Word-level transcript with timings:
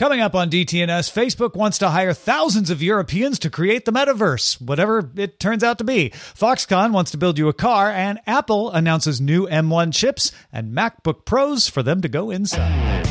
Coming 0.00 0.22
up 0.22 0.34
on 0.34 0.48
DTNS, 0.48 1.12
Facebook 1.12 1.54
wants 1.54 1.76
to 1.76 1.90
hire 1.90 2.14
thousands 2.14 2.70
of 2.70 2.82
Europeans 2.82 3.38
to 3.40 3.50
create 3.50 3.84
the 3.84 3.92
metaverse, 3.92 4.58
whatever 4.58 5.10
it 5.14 5.38
turns 5.38 5.62
out 5.62 5.76
to 5.76 5.84
be. 5.84 6.08
Foxconn 6.08 6.92
wants 6.92 7.10
to 7.10 7.18
build 7.18 7.36
you 7.36 7.48
a 7.48 7.52
car, 7.52 7.90
and 7.90 8.18
Apple 8.26 8.70
announces 8.70 9.20
new 9.20 9.46
M1 9.46 9.92
chips 9.92 10.32
and 10.54 10.74
MacBook 10.74 11.26
Pros 11.26 11.68
for 11.68 11.82
them 11.82 12.00
to 12.00 12.08
go 12.08 12.30
inside. 12.30 13.04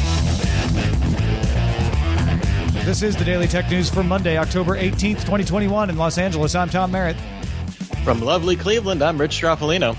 This 2.86 3.04
is 3.04 3.16
the 3.16 3.24
Daily 3.24 3.46
Tech 3.46 3.70
News 3.70 3.92
for 3.92 4.04
Monday, 4.04 4.40
October 4.40 4.76
18th, 4.76 5.20
2021, 5.20 5.92
in 5.92 5.96
Los 5.96 6.18
Angeles. 6.18 6.56
I'm 6.56 6.72
Tom 6.72 6.90
Merritt. 6.90 7.18
From 8.04 8.20
lovely 8.20 8.56
Cleveland, 8.56 9.04
I'm 9.04 9.22
Rich 9.22 9.40
Stroffolino. 9.40 9.96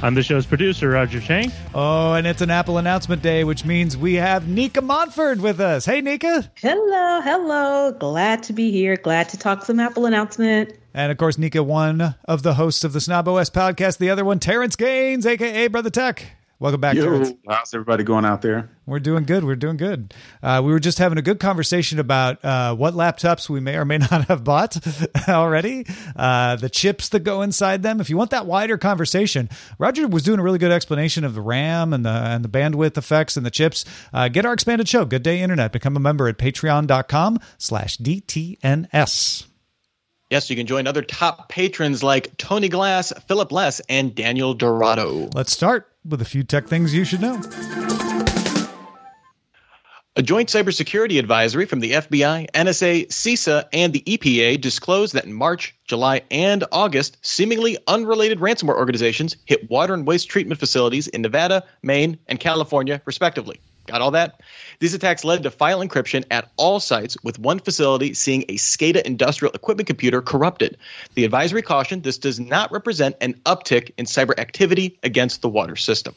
I'm 0.00 0.14
the 0.14 0.22
show's 0.22 0.46
producer, 0.46 0.90
Roger 0.90 1.20
Chang. 1.20 1.50
Oh, 1.74 2.12
and 2.12 2.24
it's 2.24 2.40
an 2.40 2.50
Apple 2.50 2.78
announcement 2.78 3.20
day, 3.20 3.42
which 3.42 3.64
means 3.64 3.96
we 3.96 4.14
have 4.14 4.46
Nika 4.46 4.80
Montford 4.80 5.40
with 5.40 5.58
us. 5.58 5.84
Hey, 5.84 6.00
Nika. 6.00 6.48
Hello, 6.54 7.20
hello. 7.20 7.92
Glad 7.98 8.44
to 8.44 8.52
be 8.52 8.70
here. 8.70 8.96
Glad 8.96 9.28
to 9.30 9.36
talk 9.36 9.64
some 9.64 9.80
Apple 9.80 10.06
announcement. 10.06 10.72
And 10.94 11.10
of 11.10 11.18
course, 11.18 11.36
Nika, 11.36 11.64
one 11.64 12.14
of 12.26 12.44
the 12.44 12.54
hosts 12.54 12.84
of 12.84 12.92
the 12.92 13.00
Snob 13.00 13.26
OS 13.26 13.50
podcast, 13.50 13.98
the 13.98 14.10
other 14.10 14.24
one, 14.24 14.38
Terrence 14.38 14.76
Gaines, 14.76 15.26
aka 15.26 15.66
Brother 15.66 15.90
Tech. 15.90 16.37
Welcome 16.60 16.80
back, 16.80 16.96
Yo, 16.96 17.04
Terrence. 17.04 17.32
how's 17.48 17.72
everybody 17.72 18.02
going 18.02 18.24
out 18.24 18.42
there? 18.42 18.68
We're 18.84 18.98
doing 18.98 19.22
good. 19.22 19.44
We're 19.44 19.54
doing 19.54 19.76
good. 19.76 20.12
Uh, 20.42 20.60
we 20.64 20.72
were 20.72 20.80
just 20.80 20.98
having 20.98 21.16
a 21.16 21.22
good 21.22 21.38
conversation 21.38 22.00
about 22.00 22.44
uh, 22.44 22.74
what 22.74 22.94
laptops 22.94 23.48
we 23.48 23.60
may 23.60 23.76
or 23.76 23.84
may 23.84 23.98
not 24.10 24.26
have 24.26 24.42
bought 24.42 24.76
already, 25.28 25.86
uh, 26.16 26.56
the 26.56 26.68
chips 26.68 27.10
that 27.10 27.20
go 27.20 27.42
inside 27.42 27.84
them. 27.84 28.00
If 28.00 28.10
you 28.10 28.16
want 28.16 28.30
that 28.30 28.44
wider 28.46 28.76
conversation, 28.76 29.48
Roger 29.78 30.08
was 30.08 30.24
doing 30.24 30.40
a 30.40 30.42
really 30.42 30.58
good 30.58 30.72
explanation 30.72 31.22
of 31.22 31.34
the 31.34 31.42
RAM 31.42 31.92
and 31.92 32.04
the 32.04 32.10
and 32.10 32.44
the 32.44 32.48
bandwidth 32.48 32.96
effects 32.98 33.36
and 33.36 33.46
the 33.46 33.52
chips. 33.52 33.84
Uh, 34.12 34.26
get 34.26 34.44
our 34.44 34.52
expanded 34.52 34.88
show, 34.88 35.04
Good 35.04 35.22
Day 35.22 35.40
Internet. 35.40 35.70
Become 35.70 35.96
a 35.96 36.00
member 36.00 36.26
at 36.26 36.38
patreon.com 36.38 37.38
slash 37.58 37.98
DTNS. 37.98 39.46
Yes, 40.30 40.50
you 40.50 40.56
can 40.56 40.66
join 40.66 40.86
other 40.86 41.02
top 41.02 41.48
patrons 41.48 42.02
like 42.02 42.36
Tony 42.36 42.68
Glass, 42.68 43.12
Philip 43.28 43.50
Less, 43.50 43.80
and 43.88 44.14
Daniel 44.14 44.52
Dorado. 44.52 45.30
Let's 45.32 45.52
start 45.52 45.87
with 46.04 46.22
a 46.22 46.24
few 46.24 46.42
tech 46.42 46.66
things 46.66 46.94
you 46.94 47.04
should 47.04 47.20
know. 47.20 47.40
A 50.16 50.22
joint 50.22 50.48
cybersecurity 50.48 51.20
advisory 51.20 51.64
from 51.64 51.78
the 51.78 51.92
FBI, 51.92 52.50
NSA, 52.50 53.06
CISA, 53.06 53.66
and 53.72 53.92
the 53.92 54.02
EPA 54.02 54.60
disclosed 54.60 55.14
that 55.14 55.26
in 55.26 55.32
March, 55.32 55.76
July, 55.84 56.22
and 56.32 56.64
August, 56.72 57.18
seemingly 57.22 57.78
unrelated 57.86 58.40
ransomware 58.40 58.74
organizations 58.74 59.36
hit 59.44 59.70
water 59.70 59.94
and 59.94 60.08
waste 60.08 60.28
treatment 60.28 60.58
facilities 60.58 61.06
in 61.06 61.22
Nevada, 61.22 61.62
Maine, 61.84 62.18
and 62.26 62.40
California, 62.40 63.00
respectively. 63.04 63.60
Got 63.88 64.02
all 64.02 64.10
that? 64.10 64.42
These 64.80 64.92
attacks 64.92 65.24
led 65.24 65.42
to 65.44 65.50
file 65.50 65.80
encryption 65.80 66.24
at 66.30 66.50
all 66.58 66.78
sites, 66.78 67.16
with 67.24 67.38
one 67.38 67.58
facility 67.58 68.12
seeing 68.12 68.42
a 68.42 68.56
SCADA 68.56 69.00
industrial 69.02 69.54
equipment 69.54 69.86
computer 69.86 70.20
corrupted. 70.20 70.76
The 71.14 71.24
advisory 71.24 71.62
cautioned 71.62 72.02
this 72.02 72.18
does 72.18 72.38
not 72.38 72.70
represent 72.70 73.16
an 73.22 73.34
uptick 73.46 73.92
in 73.96 74.04
cyber 74.04 74.38
activity 74.38 74.98
against 75.02 75.40
the 75.40 75.48
water 75.48 75.74
system. 75.74 76.14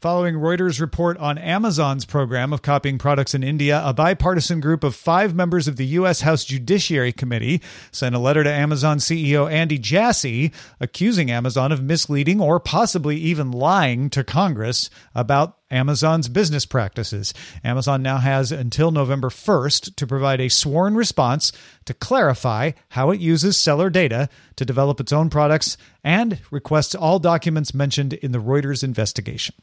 Following 0.00 0.34
Reuters' 0.34 0.80
report 0.80 1.16
on 1.18 1.38
Amazon's 1.38 2.04
program 2.04 2.52
of 2.52 2.60
copying 2.60 2.98
products 2.98 3.34
in 3.34 3.44
India, 3.44 3.80
a 3.84 3.94
bipartisan 3.94 4.58
group 4.58 4.82
of 4.82 4.96
five 4.96 5.32
members 5.32 5.68
of 5.68 5.76
the 5.76 5.86
U.S. 5.86 6.22
House 6.22 6.44
Judiciary 6.44 7.12
Committee 7.12 7.62
sent 7.92 8.16
a 8.16 8.18
letter 8.18 8.42
to 8.42 8.50
Amazon 8.50 8.98
CEO 8.98 9.48
Andy 9.48 9.78
Jassy 9.78 10.50
accusing 10.80 11.30
Amazon 11.30 11.70
of 11.70 11.84
misleading 11.84 12.40
or 12.40 12.58
possibly 12.58 13.16
even 13.16 13.52
lying 13.52 14.10
to 14.10 14.24
Congress 14.24 14.90
about 15.14 15.61
Amazon's 15.72 16.28
business 16.28 16.66
practices. 16.66 17.32
Amazon 17.64 18.02
now 18.02 18.18
has 18.18 18.52
until 18.52 18.90
November 18.90 19.30
1st 19.30 19.96
to 19.96 20.06
provide 20.06 20.40
a 20.40 20.48
sworn 20.48 20.94
response 20.94 21.50
to 21.86 21.94
clarify 21.94 22.72
how 22.90 23.10
it 23.10 23.20
uses 23.20 23.58
seller 23.58 23.90
data 23.90 24.28
to 24.56 24.64
develop 24.64 25.00
its 25.00 25.12
own 25.12 25.30
products 25.30 25.76
and 26.04 26.40
requests 26.50 26.94
all 26.94 27.18
documents 27.18 27.74
mentioned 27.74 28.12
in 28.12 28.32
the 28.32 28.38
Reuters 28.38 28.84
investigation. 28.84 29.54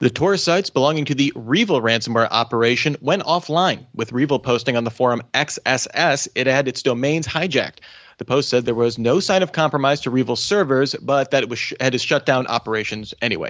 The 0.00 0.08
Tor 0.08 0.38
sites 0.38 0.70
belonging 0.70 1.04
to 1.06 1.14
the 1.14 1.30
Revil 1.36 1.82
ransomware 1.82 2.28
operation 2.30 2.96
went 3.02 3.22
offline, 3.24 3.84
with 3.94 4.12
Revil 4.12 4.42
posting 4.42 4.74
on 4.74 4.84
the 4.84 4.90
forum 4.90 5.22
XSS 5.34 6.26
it 6.34 6.46
had 6.46 6.68
its 6.68 6.82
domains 6.82 7.26
hijacked. 7.26 7.80
The 8.20 8.26
post 8.26 8.50
said 8.50 8.66
there 8.66 8.74
was 8.74 8.98
no 8.98 9.18
sign 9.18 9.42
of 9.42 9.52
compromise 9.52 10.02
to 10.02 10.10
Revil 10.10 10.36
servers, 10.36 10.94
but 11.00 11.30
that 11.30 11.42
it 11.42 11.48
was 11.48 11.58
sh- 11.58 11.72
had 11.80 11.92
to 11.92 11.98
shut 11.98 12.26
down 12.26 12.46
operations 12.48 13.14
anyway. 13.22 13.48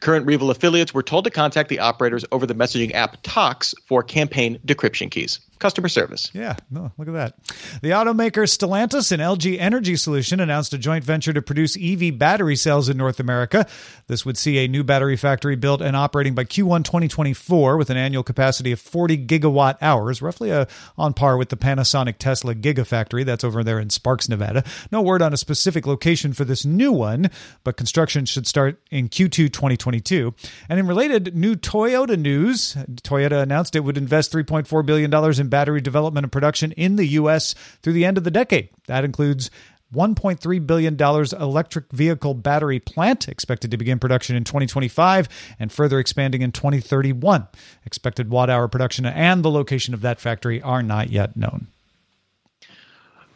Current 0.00 0.26
Revil 0.26 0.50
affiliates 0.50 0.92
were 0.92 1.02
told 1.02 1.24
to 1.24 1.30
contact 1.30 1.70
the 1.70 1.78
operators 1.78 2.26
over 2.30 2.44
the 2.44 2.54
messaging 2.54 2.94
app 2.94 3.16
Tox 3.22 3.74
for 3.86 4.02
campaign 4.02 4.58
decryption 4.66 5.10
keys. 5.10 5.40
Customer 5.60 5.88
service. 5.88 6.30
Yeah, 6.32 6.56
no, 6.70 6.90
look 6.96 7.06
at 7.08 7.14
that. 7.14 7.34
The 7.82 7.90
automaker 7.90 8.48
Stellantis 8.48 9.12
and 9.12 9.20
LG 9.20 9.58
Energy 9.60 9.94
Solution 9.94 10.40
announced 10.40 10.72
a 10.72 10.78
joint 10.78 11.04
venture 11.04 11.34
to 11.34 11.42
produce 11.42 11.76
EV 11.76 12.18
battery 12.18 12.56
cells 12.56 12.88
in 12.88 12.96
North 12.96 13.20
America. 13.20 13.66
This 14.06 14.24
would 14.24 14.38
see 14.38 14.58
a 14.64 14.68
new 14.68 14.82
battery 14.82 15.16
factory 15.16 15.56
built 15.56 15.82
and 15.82 15.94
operating 15.94 16.34
by 16.34 16.44
Q1 16.44 16.84
2024 16.84 17.76
with 17.76 17.90
an 17.90 17.98
annual 17.98 18.22
capacity 18.22 18.72
of 18.72 18.80
40 18.80 19.26
gigawatt 19.26 19.76
hours, 19.82 20.22
roughly 20.22 20.50
a, 20.50 20.66
on 20.96 21.12
par 21.12 21.36
with 21.36 21.50
the 21.50 21.58
Panasonic 21.58 22.16
Tesla 22.16 22.54
Gigafactory 22.54 23.24
that's 23.26 23.44
over 23.44 23.62
there 23.62 23.78
in 23.78 23.90
Sparks, 23.90 24.30
Nevada. 24.30 24.64
No 24.90 25.02
word 25.02 25.20
on 25.20 25.34
a 25.34 25.36
specific 25.36 25.86
location 25.86 26.32
for 26.32 26.46
this 26.46 26.64
new 26.64 26.90
one, 26.90 27.30
but 27.64 27.76
construction 27.76 28.24
should 28.24 28.46
start 28.46 28.80
in 28.90 29.10
Q2 29.10 29.52
2022. 29.52 30.34
And 30.70 30.80
in 30.80 30.86
related 30.86 31.36
new 31.36 31.54
Toyota 31.54 32.18
news, 32.18 32.76
Toyota 33.02 33.42
announced 33.42 33.76
it 33.76 33.80
would 33.80 33.98
invest 33.98 34.32
$3.4 34.32 34.86
billion 34.86 35.12
in 35.12 35.49
battery 35.50 35.80
development 35.80 36.24
and 36.24 36.32
production 36.32 36.72
in 36.72 36.96
the 36.96 37.06
U.S. 37.06 37.54
through 37.82 37.92
the 37.92 38.04
end 38.04 38.16
of 38.16 38.24
the 38.24 38.30
decade. 38.30 38.70
That 38.86 39.04
includes 39.04 39.50
$1.3 39.94 40.66
billion 40.66 40.96
electric 41.00 41.90
vehicle 41.90 42.34
battery 42.34 42.78
plant 42.78 43.28
expected 43.28 43.70
to 43.72 43.76
begin 43.76 43.98
production 43.98 44.36
in 44.36 44.44
2025 44.44 45.28
and 45.58 45.72
further 45.72 45.98
expanding 45.98 46.42
in 46.42 46.52
2031. 46.52 47.48
Expected 47.84 48.30
watt 48.30 48.50
hour 48.50 48.68
production 48.68 49.04
and 49.04 49.44
the 49.44 49.50
location 49.50 49.92
of 49.92 50.00
that 50.02 50.20
factory 50.20 50.62
are 50.62 50.82
not 50.82 51.10
yet 51.10 51.36
known. 51.36 51.66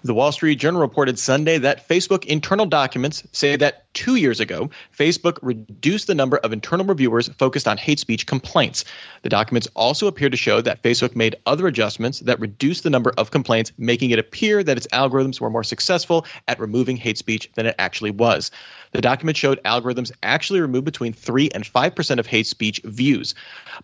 The 0.05 0.13
Wall 0.13 0.33
Street 0.33 0.57
Journal 0.57 0.83
reported 0.83 1.19
Sunday 1.19 1.57
that 1.57 1.89
Facebook 1.89 2.27
internal 2.27 2.67
documents 2.67 3.27
say 3.33 3.57
that 3.57 3.91
two 3.95 4.17
years 4.17 4.39
ago, 4.39 4.69
Facebook 4.95 5.39
reduced 5.41 6.09
the 6.09 6.15
number 6.15 6.37
of 6.37 6.53
internal 6.53 6.85
reviewers 6.85 7.29
focused 7.29 7.67
on 7.67 7.79
hate 7.79 7.99
speech 7.99 8.27
complaints. 8.27 8.85
The 9.23 9.31
documents 9.31 9.67
also 9.75 10.07
appear 10.07 10.29
to 10.29 10.37
show 10.37 10.61
that 10.61 10.83
Facebook 10.83 11.17
made 11.17 11.37
other 11.47 11.67
adjustments 11.67 12.21
that 12.21 12.39
reduced 12.39 12.83
the 12.83 12.91
number 12.91 13.15
of 13.17 13.31
complaints, 13.31 13.73
making 13.79 14.11
it 14.11 14.19
appear 14.19 14.63
that 14.63 14.77
its 14.77 14.87
algorithms 14.89 15.41
were 15.41 15.49
more 15.49 15.65
successful 15.65 16.27
at 16.49 16.61
removing 16.61 16.99
hate 16.99 17.17
speech 17.17 17.51
than 17.55 17.65
it 17.65 17.75
actually 17.79 18.11
was. 18.11 18.51
The 18.95 19.01
document 19.01 19.37
showed 19.37 19.61
algorithms 19.65 20.13
actually 20.23 20.61
remove 20.61 20.85
between 20.85 21.13
3 21.13 21.51
and 21.53 21.65
5% 21.65 22.19
of 22.21 22.29
hate 22.29 22.47
speech 22.47 22.81
views. 22.85 23.35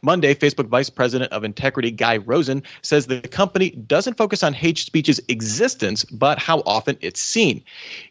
Monday, 0.02 0.36
Facebook 0.36 0.68
Vice 0.68 0.88
President 0.88 1.32
of 1.32 1.42
Integrity 1.42 1.90
Guy 1.90 2.18
Rosen 2.18 2.62
says 2.82 3.06
the 3.06 3.20
company 3.20 3.70
doesn't 3.70 4.16
focus 4.16 4.44
on 4.44 4.52
hate 4.52 4.78
speech's 4.78 5.20
existence, 5.26 6.04
but 6.04 6.38
how 6.38 6.60
often 6.60 6.96
it's 7.00 7.20
seen. 7.20 7.60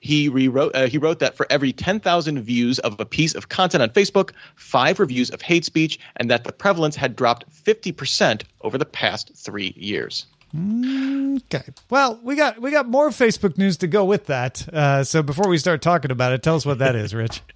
He 0.02 0.28
rewrote 0.28 0.76
uh, 0.76 0.88
he 0.88 0.98
wrote 0.98 1.20
that 1.20 1.38
for 1.38 1.48
every 1.50 1.72
10,000 1.72 2.42
views 2.42 2.80
of 2.80 3.00
a 3.00 3.06
piece 3.06 3.34
of 3.34 3.48
content 3.48 3.82
on 3.82 3.92
Facebook, 3.92 4.32
5 4.56 5.00
reviews 5.00 5.30
of 5.30 5.42
hate 5.42 5.64
speech 5.64 5.98
and 6.18 6.30
that 6.30 6.44
the 6.44 6.52
prevalence 6.52 6.98
had 6.98 7.16
dropped 7.16 7.50
50% 7.50 8.44
over 8.60 8.78
the 8.78 8.84
past 8.84 9.32
3 9.36 9.74
years. 9.78 10.26
Okay. 10.56 11.64
Well, 11.90 12.20
we 12.24 12.36
got 12.36 12.60
we 12.60 12.72
got 12.72 12.88
more 12.88 13.10
Facebook 13.10 13.58
news 13.58 13.78
to 13.78 13.88
go 13.88 14.06
with 14.06 14.26
that. 14.28 14.68
Uh, 14.68 15.04
so 15.04 15.22
before 15.22 15.48
we 15.48 15.58
start 15.58 15.82
talking 15.82 16.12
about 16.12 16.34
it, 16.34 16.42
tell 16.42 16.56
us 16.56 16.66
what 16.66 16.80
that 16.80 16.96
is, 16.96 17.14
Rich. 17.14 17.42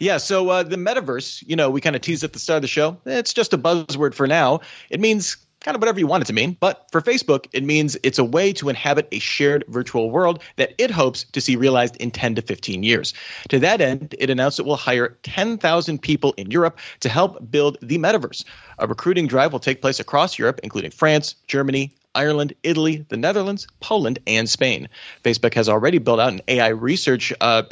Yeah, 0.00 0.18
so 0.18 0.50
uh, 0.50 0.62
the 0.64 0.76
metaverse, 0.76 1.42
you 1.46 1.56
know, 1.56 1.70
we 1.70 1.80
kind 1.80 1.96
of 1.96 2.02
teased 2.02 2.22
at 2.22 2.34
the 2.34 2.38
start 2.38 2.56
of 2.56 2.62
the 2.62 2.68
show. 2.68 2.98
It's 3.06 3.32
just 3.32 3.54
a 3.54 3.58
buzzword 3.58 4.12
for 4.12 4.26
now. 4.26 4.60
It 4.90 5.00
means 5.00 5.38
kind 5.66 5.74
of 5.74 5.80
whatever 5.80 5.98
you 5.98 6.06
want 6.06 6.22
it 6.22 6.26
to 6.26 6.32
mean. 6.32 6.56
But 6.60 6.86
for 6.92 7.00
Facebook, 7.00 7.46
it 7.52 7.64
means 7.64 7.96
it's 8.02 8.18
a 8.18 8.24
way 8.24 8.52
to 8.54 8.68
inhabit 8.68 9.08
a 9.10 9.18
shared 9.18 9.64
virtual 9.68 10.10
world 10.10 10.42
that 10.56 10.74
it 10.78 10.90
hopes 10.90 11.24
to 11.24 11.40
see 11.40 11.56
realized 11.56 11.96
in 11.96 12.10
10 12.12 12.36
to 12.36 12.42
15 12.42 12.84
years. 12.84 13.14
To 13.48 13.58
that 13.58 13.80
end, 13.80 14.14
it 14.18 14.30
announced 14.30 14.60
it 14.60 14.66
will 14.66 14.76
hire 14.76 15.18
10,000 15.24 16.00
people 16.00 16.34
in 16.36 16.50
Europe 16.50 16.78
to 17.00 17.08
help 17.08 17.50
build 17.50 17.78
the 17.82 17.98
metaverse. 17.98 18.44
A 18.78 18.86
recruiting 18.86 19.26
drive 19.26 19.52
will 19.52 19.58
take 19.58 19.82
place 19.82 19.98
across 19.98 20.38
Europe, 20.38 20.60
including 20.62 20.92
France, 20.92 21.34
Germany, 21.48 21.94
Ireland, 22.16 22.54
Italy, 22.62 23.04
the 23.08 23.16
Netherlands, 23.16 23.68
Poland, 23.80 24.18
and 24.26 24.48
Spain. 24.48 24.88
Facebook 25.22 25.54
has 25.54 25.68
already 25.68 25.98
built 25.98 26.18
out 26.18 26.32
an 26.32 26.40
AI 26.48 26.68
research 26.68 27.32
uh, 27.40 27.62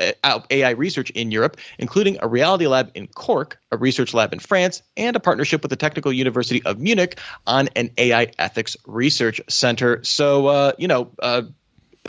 AI 0.50 0.70
research 0.70 1.11
in 1.11 1.31
Europe, 1.31 1.56
including 1.79 2.19
a 2.20 2.29
reality 2.29 2.67
lab 2.67 2.91
in 2.94 3.06
Cork, 3.08 3.58
a 3.73 3.76
research 3.76 4.14
lab 4.14 4.32
in 4.32 4.38
France, 4.38 4.82
and 4.96 5.17
a 5.17 5.20
partnership 5.20 5.62
with 5.62 5.70
the 5.70 5.76
Technical 5.76 6.12
University 6.12 6.62
of 6.64 6.79
Munich 6.79 7.19
on 7.46 7.69
an 7.75 7.91
AI 7.99 8.31
ethics 8.38 8.76
research 8.87 9.41
center. 9.49 10.05
So, 10.05 10.47
uh, 10.47 10.73
you 10.79 10.88
know, 10.88 11.11
uh, 11.20 11.43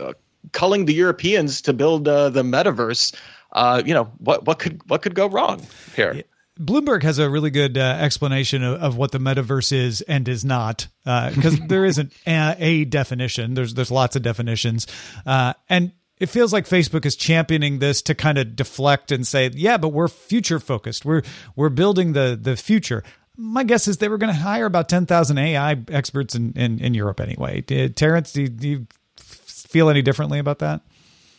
uh 0.00 0.12
culling 0.52 0.84
the 0.84 0.94
Europeans 0.94 1.62
to 1.62 1.72
build 1.72 2.06
uh, 2.06 2.30
the 2.30 2.42
metaverse. 2.42 3.14
Uh, 3.52 3.82
you 3.84 3.94
know 3.94 4.04
what 4.18 4.44
what 4.46 4.58
could 4.58 4.80
what 4.88 5.02
could 5.02 5.14
go 5.14 5.26
wrong 5.26 5.64
here? 5.94 6.22
Bloomberg 6.58 7.02
has 7.02 7.18
a 7.18 7.28
really 7.28 7.50
good 7.50 7.76
uh, 7.76 7.80
explanation 8.00 8.62
of, 8.62 8.80
of, 8.80 8.96
what 8.96 9.12
the 9.12 9.18
metaverse 9.18 9.72
is 9.72 10.00
and 10.02 10.26
is 10.26 10.44
not, 10.44 10.88
because 11.04 11.60
uh, 11.60 11.64
there 11.68 11.84
isn't 11.84 12.12
a, 12.26 12.56
a, 12.58 12.84
definition. 12.84 13.54
There's 13.54 13.74
there's 13.74 13.90
lots 13.90 14.16
of 14.16 14.22
definitions, 14.22 14.86
uh, 15.26 15.52
and 15.68 15.92
it 16.18 16.26
feels 16.26 16.52
like 16.52 16.66
Facebook 16.66 17.04
is 17.04 17.14
championing 17.14 17.78
this 17.78 18.00
to 18.02 18.14
kind 18.14 18.38
of 18.38 18.56
deflect 18.56 19.12
and 19.12 19.26
say, 19.26 19.50
yeah, 19.52 19.76
but 19.76 19.88
we're 19.88 20.08
future 20.08 20.58
focused. 20.58 21.04
We're 21.04 21.22
we're 21.56 21.68
building 21.68 22.14
the 22.14 22.38
the 22.40 22.56
future. 22.56 23.02
My 23.36 23.64
guess 23.64 23.86
is 23.86 23.98
they 23.98 24.08
were 24.08 24.16
going 24.16 24.32
to 24.32 24.40
hire 24.40 24.64
about 24.64 24.88
ten 24.88 25.04
thousand 25.04 25.36
AI 25.36 25.76
experts 25.88 26.34
in, 26.34 26.54
in, 26.54 26.78
in 26.78 26.94
Europe 26.94 27.20
anyway. 27.20 27.60
Did, 27.60 27.96
Terrence, 27.96 28.32
do 28.32 28.48
do 28.48 28.68
you 28.68 28.86
feel 29.16 29.90
any 29.90 30.00
differently 30.00 30.38
about 30.38 30.60
that? 30.60 30.80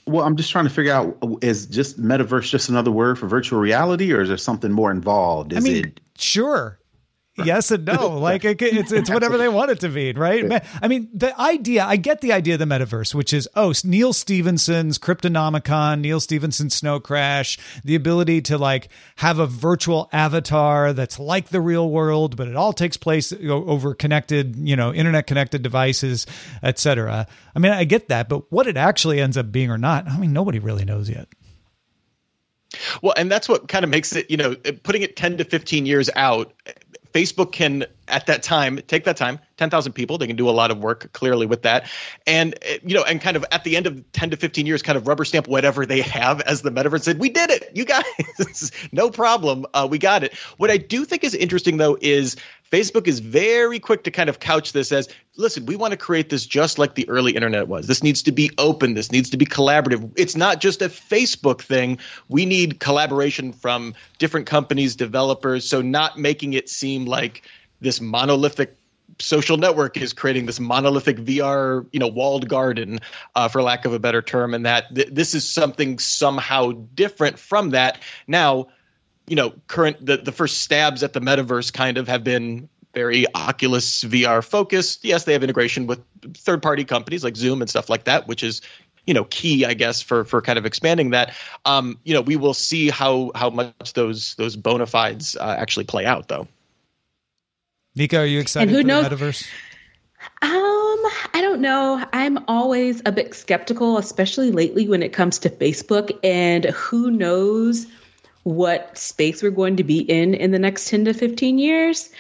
Well, 0.08 0.26
I'm 0.26 0.38
just 0.38 0.52
trying 0.52 0.66
to 0.66 0.70
figure 0.70 0.94
out 0.94 1.18
is 1.42 1.66
just 1.66 2.02
metaverse 2.02 2.50
just 2.50 2.70
another 2.70 2.92
word 2.92 3.20
for 3.20 3.28
virtual 3.28 3.60
reality, 3.60 4.14
or 4.14 4.22
is 4.22 4.30
there 4.30 4.38
something 4.38 4.72
more 4.72 4.90
involved? 4.90 5.54
Is 5.54 5.66
I 5.66 5.70
mean, 5.70 5.86
it 5.86 6.00
sure 6.18 6.80
yes 7.44 7.72
and 7.72 7.86
no. 7.86 8.18
Like 8.28 8.44
it, 8.46 8.62
it's 8.62 8.92
it's 8.92 9.10
whatever 9.10 9.38
they 9.38 9.48
want 9.48 9.72
it 9.72 9.80
to 9.82 9.90
be, 9.90 10.12
right? 10.14 10.64
I 10.82 10.88
mean, 10.88 11.10
the 11.14 11.40
idea. 11.40 11.84
I 11.86 11.96
get 11.96 12.22
the 12.22 12.34
idea 12.34 12.56
of 12.56 12.60
the 12.60 12.66
metaverse, 12.66 13.14
which 13.14 13.32
is 13.32 13.48
oh, 13.56 13.74
Neal 13.84 14.12
Stephenson's 14.12 14.98
Cryptonomicon, 14.98 16.02
Neal 16.02 16.20
Stephenson's 16.20 16.76
Snow 16.76 17.00
Crash, 17.00 17.58
the 17.84 17.96
ability 17.96 18.42
to 18.44 18.58
like 18.58 18.90
have 19.18 19.40
a 19.40 19.48
virtual 19.48 20.10
avatar 20.12 20.94
that's 20.94 21.20
like 21.20 21.50
the 21.50 21.62
real 21.62 21.90
world, 21.90 22.36
but 22.36 22.48
it 22.48 22.56
all 22.56 22.74
takes 22.74 22.98
place 22.98 23.32
over 23.32 23.94
connected, 23.94 24.56
you 24.56 24.76
know, 24.76 24.94
internet 24.94 25.28
connected 25.28 25.62
devices, 25.62 26.26
etc. 26.64 27.28
I 27.56 27.60
mean, 27.60 27.72
I 27.72 27.84
get 27.84 28.10
that, 28.10 28.30
but 28.30 28.52
what 28.52 28.68
it 28.68 28.78
actually 28.78 29.22
ends 29.22 29.38
up 29.38 29.52
being 29.52 29.70
or 29.72 29.78
not, 29.78 30.08
I 30.08 30.18
mean, 30.18 30.34
nobody 30.34 30.60
really 30.60 30.86
knows 30.86 31.10
yet. 31.10 31.28
Well, 33.02 33.14
and 33.16 33.32
that's 33.32 33.48
what 33.48 33.68
kind 33.68 33.84
of 33.84 33.90
makes 33.90 34.16
it, 34.16 34.30
you 34.30 34.38
know, 34.38 34.56
putting 34.84 35.02
it 35.02 35.16
10 35.16 35.38
to 35.38 35.46
15 35.46 35.86
years 35.86 36.10
out 36.16 36.54
Facebook 37.18 37.52
can 37.52 37.84
at 38.08 38.26
that 38.28 38.44
time 38.44 38.80
take 38.88 39.04
that 39.06 39.18
time 39.18 39.40
10,000 39.58 39.94
people 39.94 40.18
they 40.18 40.28
can 40.28 40.36
do 40.36 40.50
a 40.50 40.52
lot 40.52 40.72
of 40.72 40.80
work 40.80 41.12
clearly 41.14 41.46
with 41.46 41.64
that 41.64 41.90
and 42.26 42.56
you 42.84 42.96
know 42.96 43.04
and 43.04 43.22
kind 43.22 43.38
of 43.38 43.46
at 43.52 43.64
the 43.64 43.76
end 43.76 43.88
of 43.88 44.12
10 44.12 44.32
to 44.32 44.38
15 44.38 44.66
years 44.66 44.82
kind 44.82 44.98
of 44.98 45.08
rubber 45.08 45.26
stamp 45.26 45.48
whatever 45.48 45.86
they 45.86 46.02
have 46.02 46.42
as 46.42 46.62
the 46.62 46.72
metaverse 46.72 47.04
said 47.04 47.20
we 47.20 47.30
did 47.30 47.50
it 47.50 47.72
you 47.74 47.86
guys 47.86 48.72
no 48.92 49.10
problem 49.10 49.66
uh, 49.74 49.88
we 49.90 49.98
got 49.98 50.24
it 50.24 50.34
what 50.58 50.72
I 50.72 50.78
do 50.78 51.06
think 51.06 51.24
is 51.24 51.34
interesting 51.34 51.78
though 51.78 51.98
is 52.02 52.36
Facebook 52.72 53.08
is 53.08 53.20
very 53.20 53.80
quick 53.80 54.04
to 54.04 54.12
kind 54.12 54.30
of 54.30 54.40
couch 54.40 54.74
this 54.74 54.92
as 54.92 55.08
listen, 55.38 55.66
we 55.66 55.76
want 55.76 55.92
to 55.92 55.98
create 55.98 56.30
this 56.30 56.46
just 56.46 56.78
like 56.78 56.96
the 56.96 57.08
early 57.10 57.34
internet 57.34 57.68
was. 57.68 57.88
This 57.88 58.04
needs 58.04 58.24
to 58.24 58.32
be 58.32 58.52
open. 58.58 58.94
This 58.94 59.12
needs 59.12 59.30
to 59.30 59.38
be 59.38 59.46
collaborative. 59.46 60.12
It's 60.18 60.36
not 60.36 60.60
just 60.60 60.82
a 60.82 60.90
Facebook 60.90 61.62
thing. 61.62 62.00
We 62.28 62.46
need 62.46 62.80
collaboration 62.80 63.54
from 63.54 63.94
different 64.18 64.48
companies, 64.48 64.96
developers. 64.96 65.68
So, 65.68 65.82
not 65.82 66.18
making 66.18 66.54
it 66.54 66.70
seem 66.70 67.06
like 67.06 67.44
this 67.82 68.02
monolithic 68.02 68.76
social 69.20 69.58
network 69.58 69.98
is 69.98 70.14
creating 70.14 70.46
this 70.46 70.60
monolithic 70.60 71.18
VR, 71.18 71.86
you 71.92 72.00
know, 72.00 72.08
walled 72.08 72.48
garden, 72.48 73.00
uh, 73.36 73.48
for 73.48 73.62
lack 73.62 73.86
of 73.86 73.94
a 73.94 74.00
better 74.00 74.22
term, 74.22 74.54
and 74.54 74.66
that 74.66 74.94
th- 74.94 75.10
this 75.12 75.34
is 75.34 75.48
something 75.48 76.00
somehow 76.00 76.72
different 76.94 77.40
from 77.40 77.72
that. 77.72 78.00
Now, 78.28 78.68
you 79.28 79.36
know, 79.36 79.54
current 79.68 80.06
the 80.06 80.18
the 80.18 80.32
first 80.32 80.60
stabs 80.60 81.04
at 81.04 81.14
the 81.14 81.22
metaverse 81.22 81.72
kind 81.72 81.98
of 81.98 82.08
have 82.08 82.24
been 82.24 82.70
very 82.94 83.26
Oculus 83.36 84.04
VR 84.04 84.44
focused. 84.44 85.04
Yes, 85.04 85.26
they 85.26 85.34
have 85.34 85.44
integration 85.44 85.88
with 85.88 86.02
third 86.36 86.62
party 86.62 86.84
companies 86.84 87.24
like 87.24 87.36
Zoom 87.36 87.62
and 87.62 87.70
stuff 87.70 87.90
like 87.90 88.06
that, 88.06 88.28
which 88.28 88.44
is 88.44 88.62
you 89.06 89.14
know 89.14 89.24
key 89.30 89.64
i 89.64 89.74
guess 89.74 90.02
for 90.02 90.26
for 90.26 90.42
kind 90.42 90.60
of 90.60 90.66
expanding 90.66 91.12
that 91.12 91.34
um 91.64 91.98
you 92.04 92.14
know 92.14 92.20
we 92.20 92.36
will 92.36 92.54
see 92.54 92.90
how 92.90 93.32
how 93.36 93.50
much 93.50 93.94
those 93.94 94.36
those 94.36 94.58
bona 94.58 94.86
fides 94.86 95.38
uh, 95.38 95.56
actually 95.58 95.86
play 95.86 96.06
out 96.06 96.28
though 96.28 96.46
Nika, 97.98 98.20
are 98.20 98.26
you 98.26 98.40
excited 98.40 98.76
for 98.76 98.84
knows? 98.84 99.10
the 99.10 99.16
metaverse? 99.16 99.48
Um, 100.44 100.52
I 101.34 101.40
don't 101.42 101.62
know. 101.62 102.06
I'm 102.14 102.38
always 102.48 103.02
a 103.08 103.12
bit 103.12 103.34
skeptical, 103.34 103.98
especially 103.98 104.52
lately 104.52 104.88
when 104.88 105.02
it 105.02 105.14
comes 105.14 105.40
to 105.40 105.50
Facebook. 105.50 106.12
And 106.24 106.66
who 106.66 107.10
knows 107.10 107.88
what 108.44 108.96
space 108.98 109.42
we're 109.42 109.50
going 109.50 109.78
to 109.78 109.84
be 109.84 110.00
in 110.00 110.36
in 110.36 110.52
the 110.52 110.60
next 110.60 110.90
10 110.90 111.06
to 111.06 111.14
15 111.14 111.58
years. 111.58 112.12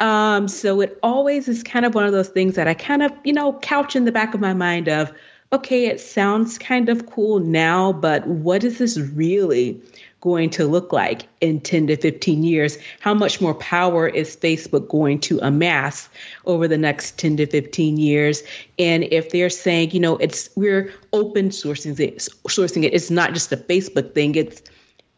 Um, 0.00 0.48
so 0.48 0.80
it 0.80 0.98
always 1.00 1.46
is 1.46 1.62
kind 1.62 1.86
of 1.86 1.94
one 1.94 2.04
of 2.04 2.12
those 2.12 2.28
things 2.28 2.56
that 2.56 2.66
I 2.66 2.74
kind 2.74 3.02
of, 3.02 3.12
you 3.22 3.32
know, 3.32 3.52
couch 3.52 3.94
in 3.94 4.06
the 4.06 4.12
back 4.12 4.34
of 4.34 4.40
my 4.40 4.54
mind 4.54 4.88
of, 4.88 5.12
okay, 5.52 5.86
it 5.86 6.00
sounds 6.00 6.58
kind 6.58 6.88
of 6.88 7.06
cool 7.06 7.38
now, 7.38 7.92
but 7.92 8.26
what 8.26 8.64
is 8.64 8.78
this 8.78 8.98
really? 8.98 9.80
Going 10.20 10.50
to 10.50 10.66
look 10.66 10.92
like 10.92 11.22
in 11.40 11.60
10 11.60 11.86
to 11.88 11.96
15 11.96 12.42
years? 12.42 12.78
How 13.00 13.14
much 13.14 13.40
more 13.40 13.54
power 13.54 14.08
is 14.08 14.36
Facebook 14.36 14.88
going 14.88 15.20
to 15.20 15.38
amass 15.40 16.08
over 16.46 16.68
the 16.68 16.78
next 16.78 17.18
10 17.18 17.38
to 17.38 17.46
15 17.46 17.96
years? 17.96 18.42
And 18.78 19.04
if 19.04 19.30
they're 19.30 19.50
saying, 19.50 19.92
you 19.92 20.00
know, 20.00 20.16
it's 20.18 20.50
we're 20.56 20.92
open 21.12 21.50
sourcing 21.50 21.98
it, 21.98 22.18
sourcing 22.48 22.84
it, 22.84 22.94
it's 22.94 23.10
not 23.10 23.32
just 23.32 23.52
a 23.52 23.56
Facebook 23.56 24.14
thing. 24.14 24.34
It's 24.34 24.62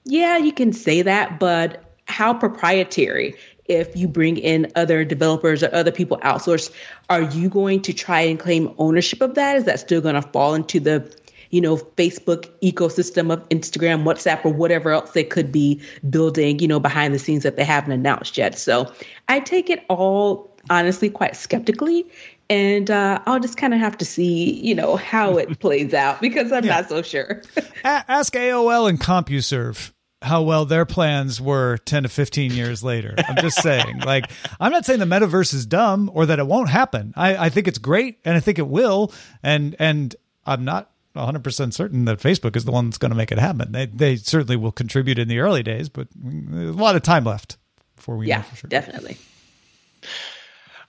yeah, 0.04 0.36
you 0.36 0.52
can 0.52 0.72
say 0.72 1.02
that, 1.02 1.38
but 1.38 1.84
how 2.06 2.34
proprietary 2.34 3.34
if 3.66 3.96
you 3.96 4.08
bring 4.08 4.36
in 4.36 4.70
other 4.74 5.04
developers 5.04 5.62
or 5.62 5.72
other 5.72 5.92
people 5.92 6.18
outsource 6.18 6.72
are 7.08 7.22
you 7.22 7.48
going 7.48 7.80
to 7.80 7.92
try 7.92 8.20
and 8.20 8.38
claim 8.38 8.74
ownership 8.78 9.20
of 9.20 9.34
that 9.34 9.56
is 9.56 9.64
that 9.64 9.78
still 9.78 10.00
going 10.00 10.16
to 10.16 10.22
fall 10.22 10.54
into 10.54 10.80
the 10.80 11.14
you 11.52 11.60
know, 11.60 11.76
Facebook 11.76 12.50
ecosystem 12.62 13.32
of 13.32 13.48
Instagram, 13.50 14.02
WhatsApp, 14.02 14.44
or 14.44 14.52
whatever 14.52 14.90
else 14.90 15.12
they 15.12 15.22
could 15.22 15.52
be 15.52 15.80
building, 16.10 16.58
you 16.58 16.66
know, 16.66 16.80
behind 16.80 17.14
the 17.14 17.18
scenes 17.18 17.44
that 17.44 17.56
they 17.56 17.64
haven't 17.64 17.92
announced 17.92 18.36
yet. 18.36 18.58
So 18.58 18.92
I 19.28 19.38
take 19.38 19.70
it 19.70 19.84
all 19.88 20.50
honestly 20.70 21.10
quite 21.10 21.36
skeptically. 21.36 22.06
And 22.50 22.90
uh, 22.90 23.20
I'll 23.26 23.40
just 23.40 23.56
kind 23.56 23.72
of 23.72 23.80
have 23.80 23.96
to 23.98 24.04
see, 24.04 24.52
you 24.60 24.74
know, 24.74 24.96
how 24.96 25.38
it 25.38 25.58
plays 25.60 25.94
out 25.94 26.20
because 26.20 26.52
I'm 26.52 26.64
yeah. 26.64 26.80
not 26.80 26.88
so 26.88 27.02
sure. 27.02 27.42
Ask 27.84 28.34
AOL 28.34 28.88
and 28.88 29.00
CompuServe 29.00 29.92
how 30.22 30.42
well 30.42 30.64
their 30.64 30.86
plans 30.86 31.40
were 31.40 31.78
10 31.78 32.04
to 32.04 32.08
15 32.08 32.52
years 32.52 32.82
later. 32.82 33.14
I'm 33.18 33.36
just 33.36 33.60
saying, 33.60 34.00
like, 34.06 34.30
I'm 34.60 34.70
not 34.70 34.84
saying 34.84 35.00
the 35.00 35.04
metaverse 35.04 35.52
is 35.52 35.66
dumb 35.66 36.10
or 36.14 36.26
that 36.26 36.38
it 36.38 36.46
won't 36.46 36.68
happen. 36.68 37.12
I, 37.16 37.46
I 37.46 37.48
think 37.48 37.68
it's 37.68 37.78
great 37.78 38.18
and 38.24 38.36
I 38.36 38.40
think 38.40 38.58
it 38.58 38.68
will. 38.68 39.12
And, 39.42 39.74
and 39.78 40.14
I'm 40.46 40.64
not 40.64 40.91
100% 41.14 41.72
certain 41.72 42.04
that 42.06 42.18
Facebook 42.18 42.56
is 42.56 42.64
the 42.64 42.72
one 42.72 42.86
that's 42.86 42.98
going 42.98 43.10
to 43.10 43.16
make 43.16 43.32
it 43.32 43.38
happen. 43.38 43.72
They, 43.72 43.86
they 43.86 44.16
certainly 44.16 44.56
will 44.56 44.72
contribute 44.72 45.18
in 45.18 45.28
the 45.28 45.40
early 45.40 45.62
days, 45.62 45.88
but 45.88 46.08
there's 46.14 46.70
a 46.70 46.78
lot 46.78 46.96
of 46.96 47.02
time 47.02 47.24
left 47.24 47.58
before 47.96 48.16
we 48.16 48.28
yeah, 48.28 48.42
for 48.42 48.56
sure. 48.56 48.68
definitely. 48.68 49.18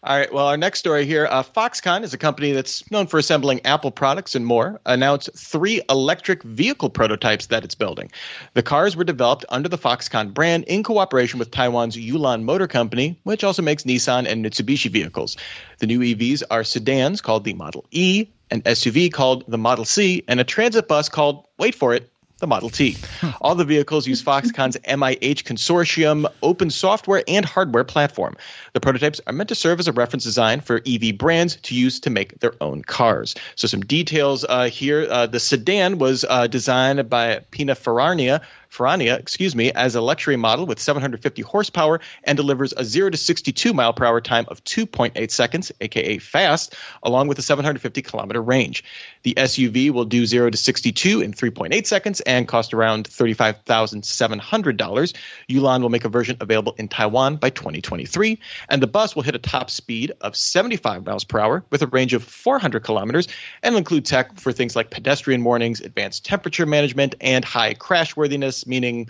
All 0.05 0.17
right. 0.17 0.33
Well, 0.33 0.48
our 0.48 0.57
next 0.57 0.79
story 0.79 1.05
here 1.05 1.29
uh, 1.31 1.43
Foxconn 1.43 2.03
is 2.03 2.13
a 2.13 2.17
company 2.17 2.51
that's 2.51 2.91
known 2.91 3.07
for 3.07 3.19
assembling 3.19 3.65
Apple 3.65 3.89
products 3.89 4.36
and 4.36 4.45
more, 4.45 4.81
announced 4.86 5.29
three 5.33 5.81
electric 5.89 6.43
vehicle 6.43 6.89
prototypes 6.89 7.45
that 7.45 7.63
it's 7.63 7.75
building. 7.75 8.12
The 8.53 8.63
cars 8.63 8.98
were 8.98 9.05
developed 9.05 9.45
under 9.48 9.69
the 9.69 9.77
Foxconn 9.77 10.33
brand 10.33 10.65
in 10.65 10.83
cooperation 10.83 11.39
with 11.39 11.51
Taiwan's 11.51 11.95
Yulon 11.95 12.43
Motor 12.43 12.67
Company, 12.67 13.17
which 13.24 13.45
also 13.45 13.62
makes 13.62 13.83
Nissan 13.83 14.27
and 14.27 14.43
Mitsubishi 14.43 14.91
vehicles. 14.91 15.38
The 15.79 15.88
new 15.88 16.01
EVs 16.01 16.43
are 16.51 16.65
sedans 16.65 17.22
called 17.22 17.45
the 17.45 17.53
Model 17.53 17.86
E, 17.91 18.27
an 18.51 18.62
SUV 18.63 19.10
called 19.10 19.45
the 19.48 19.57
Model 19.57 19.86
C, 19.86 20.25
and 20.27 20.41
a 20.41 20.43
transit 20.43 20.89
bus 20.89 21.07
called, 21.07 21.45
wait 21.57 21.75
for 21.75 21.93
it, 21.93 22.12
the 22.39 22.47
Model 22.47 22.69
T. 22.69 22.97
All 23.41 23.55
the 23.55 23.65
vehicles 23.65 24.07
use 24.07 24.21
Foxconn's 24.21 24.77
MIH 24.77 25.43
consortium 25.43 26.25
open 26.41 26.69
software 26.69 27.23
and 27.27 27.45
hardware 27.45 27.83
platform. 27.83 28.35
The 28.73 28.79
prototypes 28.79 29.21
are 29.27 29.33
meant 29.33 29.49
to 29.49 29.55
serve 29.55 29.79
as 29.79 29.87
a 29.87 29.93
reference 29.93 30.23
design 30.23 30.61
for 30.61 30.81
EV 30.85 31.17
brands 31.17 31.57
to 31.57 31.75
use 31.75 31.99
to 32.01 32.09
make 32.09 32.39
their 32.39 32.53
own 32.61 32.81
cars. 32.83 33.35
So, 33.55 33.67
some 33.67 33.81
details 33.81 34.45
uh, 34.47 34.65
here. 34.65 35.07
Uh, 35.09 35.27
the 35.27 35.39
sedan 35.39 35.99
was 35.99 36.25
uh, 36.27 36.47
designed 36.47 37.09
by 37.09 37.41
Pininfarina 37.51 37.93
Ferrania, 37.93 38.41
excuse 38.80 39.56
me, 39.56 39.72
as 39.72 39.96
a 39.96 40.01
luxury 40.01 40.36
model 40.36 40.65
with 40.65 40.80
750 40.80 41.42
horsepower 41.42 42.00
and 42.24 42.36
delivers 42.36 42.74
a 42.75 42.84
0 42.84 43.12
to 43.12 43.18
62 43.18 43.74
mile 43.74 43.94
per 43.94 44.06
hour 44.06 44.20
time 44.20 44.46
of 44.48 44.63
2.8 44.63 45.32
seconds, 45.32 45.72
aka 45.80 46.18
fast, 46.18 46.75
along 47.03 47.27
with 47.27 47.39
a 47.39 47.42
750 47.42 48.01
kilometer 48.01 48.42
range. 48.42 48.84
The 49.24 49.36
SUV 49.36 49.92
will 49.92 50.06
do 50.06 50.25
0 50.25 50.50
to 50.50 50.58
62 50.58 51.22
in 51.22 51.34
3.8 51.34 51.86
seconds 51.86 52.22
and 52.22 52.48
cost 52.48 52.74
around 52.74 53.08
$35,700. 53.08 55.13
Yulon 55.50 55.82
will 55.82 55.89
make 55.89 56.06
a 56.06 56.10
version 56.10 56.38
available 56.39 56.75
in 56.77 56.88
Taiwan 56.88 57.38
by 57.38 57.50
2023, 57.50 58.39
and 58.70 58.82
the 58.82 58.88
bus 58.88 59.15
will 59.15 59.24
hit 59.24 59.36
a 59.36 59.39
top 59.39 59.70
speed 59.70 60.12
of 60.22 60.36
75 60.36 61.06
miles 61.06 61.24
per 61.24 61.39
hour 61.39 61.63
with 61.70 61.82
a 61.82 61.88
range 61.88 62.13
of 62.13 62.24
400 62.24 62.84
kilometers 62.84 63.27
and 63.62 63.75
include 63.75 64.06
tech 64.06 64.39
for 64.39 64.51
things 64.51 64.75
like 64.75 64.89
pedestrian 64.89 65.44
warnings, 65.44 65.82
advanced 65.82 66.25
temperature 66.25 66.65
management, 66.65 67.15
and 67.22 67.46
high 67.46 67.74
crash 67.74 68.15
worthiness 68.15 68.62
meaning 68.67 69.10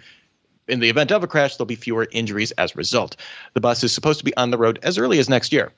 in 0.67 0.79
the 0.79 0.89
event 0.89 1.11
of 1.11 1.23
a 1.23 1.27
crash, 1.27 1.57
there'll 1.57 1.65
be 1.65 1.75
fewer 1.75 2.07
injuries 2.11 2.51
as 2.51 2.71
a 2.71 2.75
result. 2.75 3.15
The 3.53 3.61
bus 3.61 3.83
is 3.83 3.93
supposed 3.93 4.19
to 4.19 4.25
be 4.25 4.35
on 4.37 4.51
the 4.51 4.57
road 4.57 4.79
as 4.83 4.97
early 4.97 5.19
as 5.19 5.29
next 5.29 5.51
year. 5.51 5.71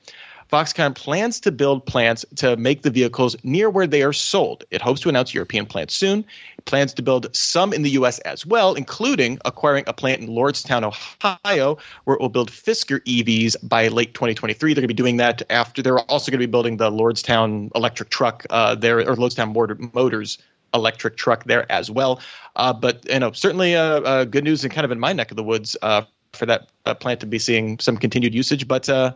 Foxconn 0.50 0.94
plans 0.94 1.40
to 1.40 1.50
build 1.50 1.84
plants 1.86 2.24
to 2.36 2.56
make 2.56 2.82
the 2.82 2.90
vehicles 2.90 3.34
near 3.42 3.68
where 3.68 3.86
they 3.86 4.02
are 4.02 4.12
sold. 4.12 4.62
It 4.70 4.80
hopes 4.80 5.00
to 5.00 5.08
announce 5.08 5.34
European 5.34 5.66
plants 5.66 5.94
soon. 5.94 6.24
It 6.56 6.64
plans 6.66 6.94
to 6.94 7.02
build 7.02 7.34
some 7.34 7.72
in 7.72 7.82
the 7.82 7.90
U.S. 7.90 8.20
as 8.20 8.46
well, 8.46 8.74
including 8.74 9.38
acquiring 9.44 9.84
a 9.88 9.92
plant 9.92 10.20
in 10.20 10.28
Lordstown, 10.28 10.84
Ohio, 10.84 11.78
where 12.04 12.14
it 12.14 12.20
will 12.20 12.28
build 12.28 12.52
Fisker 12.52 13.00
EVs 13.00 13.56
by 13.68 13.88
late 13.88 14.14
2023. 14.14 14.72
They're 14.72 14.80
going 14.80 14.84
to 14.84 14.88
be 14.88 14.94
doing 14.94 15.16
that 15.16 15.42
after. 15.50 15.82
They're 15.82 15.98
also 15.98 16.30
going 16.30 16.40
to 16.40 16.46
be 16.46 16.50
building 16.50 16.76
the 16.76 16.92
Lordstown 16.92 17.70
electric 17.74 18.10
truck 18.10 18.46
uh, 18.50 18.76
there, 18.76 19.00
or 19.00 19.16
Lordstown 19.16 19.52
Motors 19.94 20.38
electric 20.76 21.16
truck 21.16 21.44
there 21.44 21.70
as 21.70 21.90
well. 21.90 22.20
Uh, 22.54 22.72
but 22.72 23.04
you 23.08 23.18
know, 23.18 23.32
certainly 23.32 23.74
uh, 23.74 24.00
uh, 24.00 24.24
good 24.24 24.44
news 24.44 24.64
and 24.64 24.72
kind 24.72 24.84
of 24.84 24.90
in 24.90 25.00
my 25.00 25.12
neck 25.12 25.30
of 25.30 25.36
the 25.36 25.42
woods 25.42 25.76
uh, 25.82 26.02
for 26.32 26.46
that 26.46 26.68
uh, 26.84 26.94
plant 26.94 27.20
to 27.20 27.26
be 27.26 27.38
seeing 27.38 27.78
some 27.78 27.96
continued 27.96 28.34
usage. 28.34 28.68
But 28.68 28.88
uh, 28.88 29.14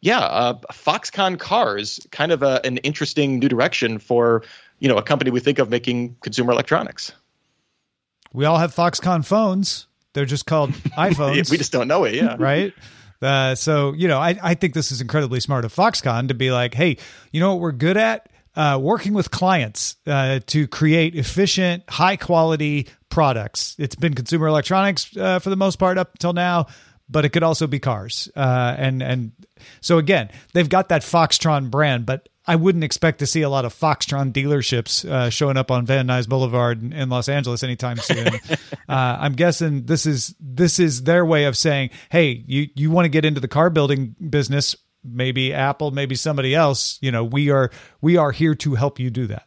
yeah, 0.00 0.52
Foxconn 0.72 1.38
cars, 1.38 2.06
kind 2.10 2.30
of 2.30 2.42
a, 2.42 2.60
an 2.64 2.76
interesting 2.78 3.38
new 3.38 3.48
direction 3.48 3.98
for 3.98 4.42
you 4.78 4.88
know 4.88 4.96
a 4.96 5.02
company 5.02 5.30
we 5.30 5.40
think 5.40 5.58
of 5.58 5.70
making 5.70 6.16
consumer 6.20 6.52
electronics. 6.52 7.12
We 8.32 8.44
all 8.44 8.58
have 8.58 8.74
Foxconn 8.74 9.24
phones. 9.24 9.86
They're 10.12 10.24
just 10.24 10.46
called 10.46 10.70
iPhones. 10.98 11.50
we 11.50 11.56
just 11.56 11.72
don't 11.72 11.88
know 11.88 12.04
it. 12.04 12.14
Yeah. 12.14 12.36
Right. 12.38 12.72
Uh, 13.22 13.54
so 13.54 13.92
you 13.92 14.08
know, 14.08 14.18
I, 14.18 14.38
I 14.42 14.54
think 14.54 14.74
this 14.74 14.92
is 14.92 15.00
incredibly 15.00 15.40
smart 15.40 15.64
of 15.64 15.74
Foxconn 15.74 16.28
to 16.28 16.34
be 16.34 16.50
like, 16.50 16.74
hey, 16.74 16.98
you 17.32 17.40
know 17.40 17.52
what 17.52 17.60
we're 17.60 17.72
good 17.72 17.96
at? 17.96 18.28
Uh, 18.56 18.78
working 18.80 19.14
with 19.14 19.30
clients 19.30 19.96
uh, 20.06 20.40
to 20.46 20.66
create 20.68 21.14
efficient, 21.14 21.82
high 21.88 22.16
quality 22.16 22.88
products. 23.08 23.76
It's 23.78 23.96
been 23.96 24.14
consumer 24.14 24.46
electronics 24.46 25.16
uh, 25.16 25.38
for 25.38 25.50
the 25.50 25.56
most 25.56 25.76
part 25.76 25.98
up 25.98 26.12
until 26.14 26.32
now, 26.32 26.66
but 27.08 27.24
it 27.24 27.30
could 27.30 27.42
also 27.42 27.66
be 27.66 27.78
cars. 27.78 28.28
Uh, 28.34 28.74
and 28.78 29.02
and 29.02 29.32
so 29.80 29.98
again, 29.98 30.30
they've 30.52 30.68
got 30.68 30.88
that 30.88 31.02
Foxtron 31.02 31.70
brand, 31.70 32.06
but 32.06 32.28
I 32.46 32.56
wouldn't 32.56 32.84
expect 32.84 33.20
to 33.20 33.26
see 33.26 33.42
a 33.42 33.48
lot 33.48 33.64
of 33.64 33.72
Foxtron 33.72 34.32
dealerships 34.32 35.08
uh, 35.08 35.30
showing 35.30 35.56
up 35.56 35.70
on 35.70 35.86
Van 35.86 36.06
Nuys 36.06 36.28
Boulevard 36.28 36.82
in, 36.82 36.92
in 36.92 37.08
Los 37.08 37.28
Angeles 37.28 37.62
anytime 37.62 37.96
soon. 37.96 38.28
uh, 38.28 38.56
I'm 38.88 39.32
guessing 39.32 39.86
this 39.86 40.04
is 40.04 40.34
this 40.38 40.78
is 40.78 41.04
their 41.04 41.24
way 41.24 41.44
of 41.44 41.56
saying, 41.56 41.90
"Hey, 42.10 42.44
you 42.46 42.68
you 42.74 42.90
want 42.90 43.06
to 43.06 43.10
get 43.10 43.24
into 43.24 43.40
the 43.40 43.48
car 43.48 43.70
building 43.70 44.14
business? 44.28 44.76
Maybe 45.04 45.52
Apple, 45.52 45.90
maybe 45.90 46.14
somebody 46.14 46.54
else, 46.54 46.98
you 47.00 47.12
know, 47.12 47.24
we 47.24 47.50
are 47.50 47.70
we 48.00 48.16
are 48.16 48.32
here 48.32 48.54
to 48.56 48.74
help 48.74 48.98
you 48.98 49.10
do 49.10 49.26
that. 49.26 49.46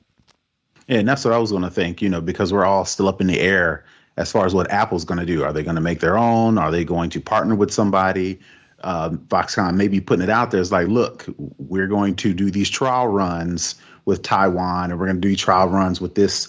Yeah, 0.87 0.99
and 0.99 1.07
that's 1.07 1.25
what 1.25 1.33
I 1.33 1.37
was 1.37 1.51
going 1.51 1.63
to 1.63 1.69
think, 1.69 2.01
you 2.01 2.09
know, 2.09 2.21
because 2.21 2.53
we're 2.53 2.65
all 2.65 2.85
still 2.85 3.07
up 3.07 3.19
in 3.19 3.27
the 3.27 3.39
air 3.39 3.83
as 4.15 4.31
far 4.31 4.45
as 4.45 4.53
what 4.53 4.71
Apple's 4.71 5.05
going 5.05 5.19
to 5.19 5.25
do. 5.25 5.43
Are 5.43 5.51
they 5.51 5.63
going 5.63 5.75
to 5.75 5.81
make 5.81 5.99
their 5.99 6.17
own? 6.17 6.57
Are 6.57 6.71
they 6.71 6.85
going 6.85 7.09
to 7.11 7.21
partner 7.21 7.55
with 7.55 7.73
somebody? 7.73 8.39
Um, 8.81 9.19
Foxconn 9.27 9.75
maybe 9.75 9.99
putting 9.99 10.23
it 10.23 10.29
out 10.29 10.51
there 10.51 10.61
is 10.61 10.71
like, 10.71 10.87
look, 10.87 11.25
we're 11.57 11.87
going 11.87 12.15
to 12.17 12.33
do 12.33 12.51
these 12.51 12.69
trial 12.69 13.07
runs 13.07 13.75
with 14.05 14.21
Taiwan, 14.21 14.91
and 14.91 14.99
we're 14.99 15.07
going 15.07 15.21
to 15.21 15.27
do 15.27 15.35
trial 15.35 15.67
runs 15.67 15.99
with 15.99 16.15
this 16.15 16.47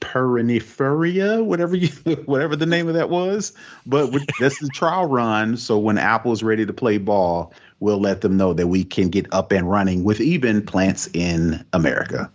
Periniferia, 0.00 1.44
whatever 1.44 1.76
you, 1.76 1.88
whatever 2.26 2.56
the 2.56 2.66
name 2.66 2.88
of 2.88 2.94
that 2.94 3.10
was. 3.10 3.52
But 3.86 4.10
that's 4.38 4.58
the 4.58 4.68
trial 4.68 5.06
run. 5.06 5.56
So 5.56 5.78
when 5.78 5.98
Apple's 5.98 6.42
ready 6.42 6.64
to 6.64 6.72
play 6.72 6.98
ball, 6.98 7.52
we'll 7.80 8.00
let 8.00 8.20
them 8.20 8.36
know 8.36 8.52
that 8.52 8.66
we 8.66 8.84
can 8.84 9.08
get 9.08 9.32
up 9.32 9.52
and 9.52 9.70
running 9.70 10.04
with 10.04 10.20
even 10.20 10.64
plants 10.64 11.08
in 11.12 11.64
America. 11.72 12.30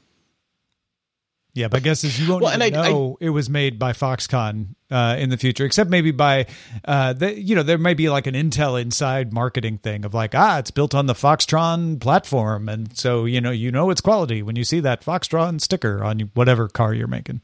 Yeah, 1.55 1.67
but 1.67 1.77
I 1.77 1.79
guess 1.81 2.03
is 2.03 2.19
you 2.19 2.29
won't 2.29 2.43
well, 2.43 2.53
even 2.53 2.75
I, 2.75 2.89
know 2.89 3.17
I, 3.19 3.25
it 3.25 3.29
was 3.31 3.49
made 3.49 3.79
by 3.79 3.91
Foxconn 3.91 4.75
uh, 4.91 5.15
in 5.17 5.29
the 5.29 5.37
future, 5.37 5.65
except 5.65 5.89
maybe 5.89 6.11
by, 6.11 6.45
uh, 6.85 7.13
the, 7.13 7.37
you 7.37 7.55
know, 7.55 7.63
there 7.63 7.79
may 7.79 7.95
be 7.95 8.07
like 8.07 8.27
an 8.27 8.35
Intel 8.35 8.79
inside 8.79 9.33
marketing 9.33 9.79
thing 9.79 10.05
of 10.05 10.13
like, 10.13 10.35
ah, 10.35 10.59
it's 10.59 10.71
built 10.71 10.93
on 10.93 11.07
the 11.07 11.15
Foxtron 11.15 11.99
platform, 11.99 12.69
and 12.69 12.95
so 12.97 13.25
you 13.25 13.41
know, 13.41 13.51
you 13.51 13.71
know, 13.71 13.89
it's 13.89 13.99
quality 13.99 14.43
when 14.43 14.55
you 14.55 14.63
see 14.63 14.79
that 14.79 15.03
Foxtron 15.03 15.59
sticker 15.59 16.03
on 16.03 16.19
whatever 16.33 16.67
car 16.67 16.93
you're 16.93 17.07
making. 17.07 17.41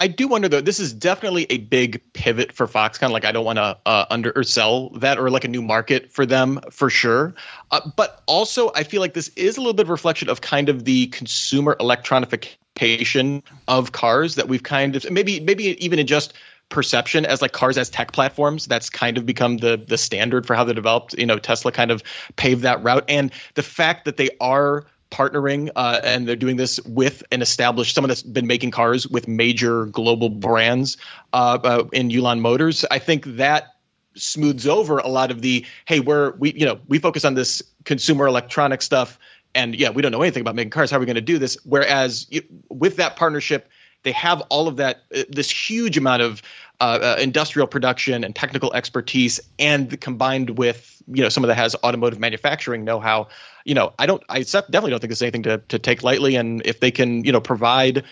I 0.00 0.06
do 0.06 0.26
wonder 0.26 0.48
though. 0.48 0.62
This 0.62 0.80
is 0.80 0.94
definitely 0.94 1.46
a 1.50 1.58
big 1.58 2.00
pivot 2.14 2.52
for 2.52 2.66
Foxconn. 2.66 3.10
Like 3.10 3.26
I 3.26 3.32
don't 3.32 3.44
want 3.44 3.58
to 3.58 3.76
uh, 3.84 4.06
under 4.08 4.32
or 4.34 4.42
sell 4.42 4.88
that 4.90 5.18
or 5.18 5.28
like 5.28 5.44
a 5.44 5.48
new 5.48 5.60
market 5.60 6.10
for 6.10 6.24
them 6.24 6.58
for 6.70 6.88
sure. 6.88 7.34
Uh, 7.70 7.82
but 7.96 8.22
also, 8.26 8.72
I 8.74 8.82
feel 8.82 9.02
like 9.02 9.12
this 9.12 9.28
is 9.36 9.58
a 9.58 9.60
little 9.60 9.74
bit 9.74 9.82
of 9.82 9.90
reflection 9.90 10.30
of 10.30 10.40
kind 10.40 10.70
of 10.70 10.86
the 10.86 11.08
consumer 11.08 11.76
electronification 11.78 13.42
of 13.68 13.92
cars 13.92 14.36
that 14.36 14.48
we've 14.48 14.62
kind 14.62 14.96
of 14.96 15.08
maybe 15.10 15.38
maybe 15.38 15.84
even 15.84 15.98
in 15.98 16.06
just 16.06 16.32
perception 16.70 17.26
as 17.26 17.42
like 17.42 17.52
cars 17.52 17.76
as 17.76 17.90
tech 17.90 18.12
platforms 18.12 18.66
that's 18.66 18.88
kind 18.88 19.18
of 19.18 19.26
become 19.26 19.58
the 19.58 19.84
the 19.88 19.98
standard 19.98 20.46
for 20.46 20.54
how 20.54 20.62
they're 20.62 20.72
developed 20.72 21.14
you 21.18 21.26
know 21.26 21.36
tesla 21.36 21.72
kind 21.72 21.90
of 21.90 22.00
paved 22.36 22.62
that 22.62 22.80
route 22.84 23.04
and 23.08 23.32
the 23.54 23.62
fact 23.62 24.04
that 24.04 24.16
they 24.16 24.30
are 24.40 24.86
partnering 25.10 25.70
uh, 25.76 26.00
and 26.04 26.26
they're 26.26 26.36
doing 26.36 26.56
this 26.56 26.80
with 26.80 27.22
an 27.32 27.42
established 27.42 27.94
someone 27.94 28.08
that's 28.08 28.22
been 28.22 28.46
making 28.46 28.70
cars 28.70 29.06
with 29.08 29.28
major 29.28 29.86
global 29.86 30.28
brands 30.28 30.96
uh, 31.32 31.58
uh, 31.62 31.84
in 31.92 32.08
Yulon 32.08 32.40
Motors. 32.40 32.84
I 32.90 32.98
think 32.98 33.24
that 33.36 33.74
smooths 34.14 34.66
over 34.66 34.98
a 34.98 35.08
lot 35.08 35.30
of 35.30 35.40
the 35.40 35.64
hey 35.84 36.00
we're 36.00 36.32
we 36.32 36.52
you 36.52 36.66
know 36.66 36.80
we 36.88 36.98
focus 36.98 37.24
on 37.24 37.34
this 37.34 37.62
consumer 37.84 38.26
electronic 38.26 38.82
stuff 38.82 39.18
and 39.54 39.76
yeah 39.76 39.90
we 39.90 40.02
don't 40.02 40.10
know 40.10 40.22
anything 40.22 40.40
about 40.40 40.56
making 40.56 40.70
cars 40.70 40.90
how 40.90 40.96
are 40.96 41.00
we 41.00 41.06
going 41.06 41.14
to 41.14 41.20
do 41.20 41.38
this 41.38 41.56
whereas 41.64 42.26
with 42.68 42.96
that 42.96 43.14
partnership 43.14 43.68
they 44.02 44.12
have 44.12 44.40
all 44.48 44.66
of 44.66 44.76
that 44.78 45.02
uh, 45.14 45.22
this 45.28 45.48
huge 45.50 45.96
amount 45.96 46.22
of 46.22 46.42
uh, 46.80 46.98
uh, 47.02 47.16
industrial 47.20 47.66
production 47.66 48.24
and 48.24 48.34
technical 48.34 48.72
expertise, 48.72 49.40
and 49.58 50.00
combined 50.00 50.58
with 50.58 51.02
you 51.08 51.22
know 51.22 51.28
someone 51.28 51.48
that 51.48 51.56
has 51.56 51.76
automotive 51.84 52.18
manufacturing 52.18 52.84
know-how. 52.84 53.28
You 53.64 53.74
know, 53.74 53.92
I 53.98 54.06
don't, 54.06 54.22
I 54.28 54.42
definitely 54.42 54.90
don't 54.90 55.00
think 55.00 55.10
there's 55.10 55.22
anything 55.22 55.42
to 55.44 55.58
to 55.68 55.78
take 55.78 56.02
lightly. 56.02 56.36
And 56.36 56.62
if 56.64 56.80
they 56.80 56.90
can, 56.90 57.24
you 57.24 57.32
know, 57.32 57.40
provide 57.40 58.04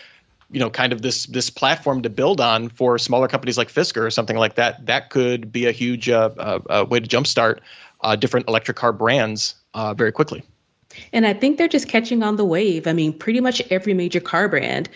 you 0.50 0.60
know 0.60 0.70
kind 0.70 0.92
of 0.92 1.02
this 1.02 1.26
this 1.26 1.50
platform 1.50 2.02
to 2.02 2.10
build 2.10 2.40
on 2.40 2.68
for 2.68 2.98
smaller 2.98 3.28
companies 3.28 3.58
like 3.58 3.72
Fisker 3.72 4.02
or 4.02 4.10
something 4.10 4.36
like 4.36 4.56
that, 4.56 4.84
that 4.86 5.10
could 5.10 5.50
be 5.50 5.66
a 5.66 5.72
huge 5.72 6.08
uh, 6.08 6.30
uh, 6.36 6.58
uh 6.68 6.86
way 6.88 7.00
to 7.00 7.08
jumpstart 7.08 7.60
uh, 8.02 8.16
different 8.16 8.48
electric 8.48 8.76
car 8.76 8.92
brands 8.92 9.54
uh, 9.74 9.94
very 9.94 10.12
quickly. 10.12 10.42
And 11.12 11.26
I 11.26 11.34
think 11.34 11.58
they're 11.58 11.68
just 11.68 11.88
catching 11.88 12.22
on 12.22 12.36
the 12.36 12.44
wave. 12.44 12.86
I 12.86 12.92
mean, 12.92 13.12
pretty 13.12 13.40
much 13.40 13.62
every 13.70 13.94
major 13.94 14.20
car 14.20 14.48
brand 14.48 14.88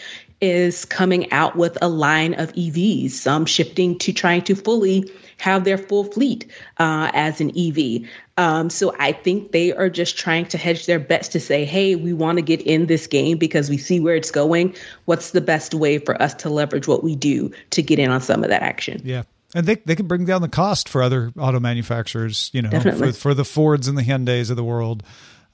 is 0.42 0.84
coming 0.84 1.32
out 1.32 1.56
with 1.56 1.78
a 1.80 1.88
line 1.88 2.34
of 2.34 2.52
EVs, 2.52 3.12
some 3.12 3.46
shifting 3.46 3.96
to 4.00 4.12
trying 4.12 4.42
to 4.42 4.56
fully 4.56 5.10
have 5.38 5.64
their 5.64 5.78
full 5.78 6.04
fleet 6.04 6.50
uh, 6.78 7.10
as 7.14 7.40
an 7.40 7.52
EV. 7.56 8.08
Um, 8.36 8.68
so 8.68 8.94
I 8.98 9.12
think 9.12 9.52
they 9.52 9.72
are 9.72 9.88
just 9.88 10.18
trying 10.18 10.46
to 10.46 10.58
hedge 10.58 10.86
their 10.86 10.98
bets 10.98 11.28
to 11.28 11.40
say, 11.40 11.64
hey, 11.64 11.94
we 11.94 12.12
want 12.12 12.38
to 12.38 12.42
get 12.42 12.60
in 12.60 12.86
this 12.86 13.06
game 13.06 13.38
because 13.38 13.70
we 13.70 13.78
see 13.78 14.00
where 14.00 14.16
it's 14.16 14.32
going. 14.32 14.74
What's 15.04 15.30
the 15.30 15.40
best 15.40 15.74
way 15.74 15.98
for 15.98 16.20
us 16.20 16.34
to 16.34 16.50
leverage 16.50 16.88
what 16.88 17.04
we 17.04 17.14
do 17.14 17.52
to 17.70 17.82
get 17.82 17.98
in 17.98 18.10
on 18.10 18.20
some 18.20 18.42
of 18.42 18.50
that 18.50 18.62
action? 18.62 19.00
Yeah. 19.04 19.22
And 19.54 19.66
they 19.66 19.76
they 19.84 19.94
can 19.94 20.06
bring 20.06 20.24
down 20.24 20.40
the 20.40 20.48
cost 20.48 20.88
for 20.88 21.02
other 21.02 21.30
auto 21.38 21.60
manufacturers, 21.60 22.50
you 22.54 22.62
know, 22.62 22.70
Definitely. 22.70 23.12
for 23.12 23.18
for 23.18 23.34
the 23.34 23.44
Fords 23.44 23.86
and 23.86 23.98
the 23.98 24.02
Hyundais 24.02 24.48
of 24.48 24.56
the 24.56 24.64
world. 24.64 25.02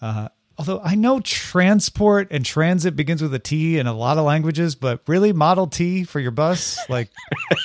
Uh, 0.01 0.29
although 0.59 0.81
I 0.83 0.95
know 0.97 1.21
transport 1.21 2.29
and 2.31 2.45
transit 2.45 2.97
begins 2.97 3.23
with 3.23 3.33
a 3.33 3.39
T 3.39 3.79
in 3.79 3.87
a 3.87 3.95
lot 3.95 4.19
of 4.19 4.25
languages, 4.25 4.75
but 4.75 5.01
really 5.07 5.33
Model 5.33 5.69
T 5.69 6.05
for 6.05 6.21
your 6.21 6.33
bus, 6.33 6.79
like. 6.89 7.11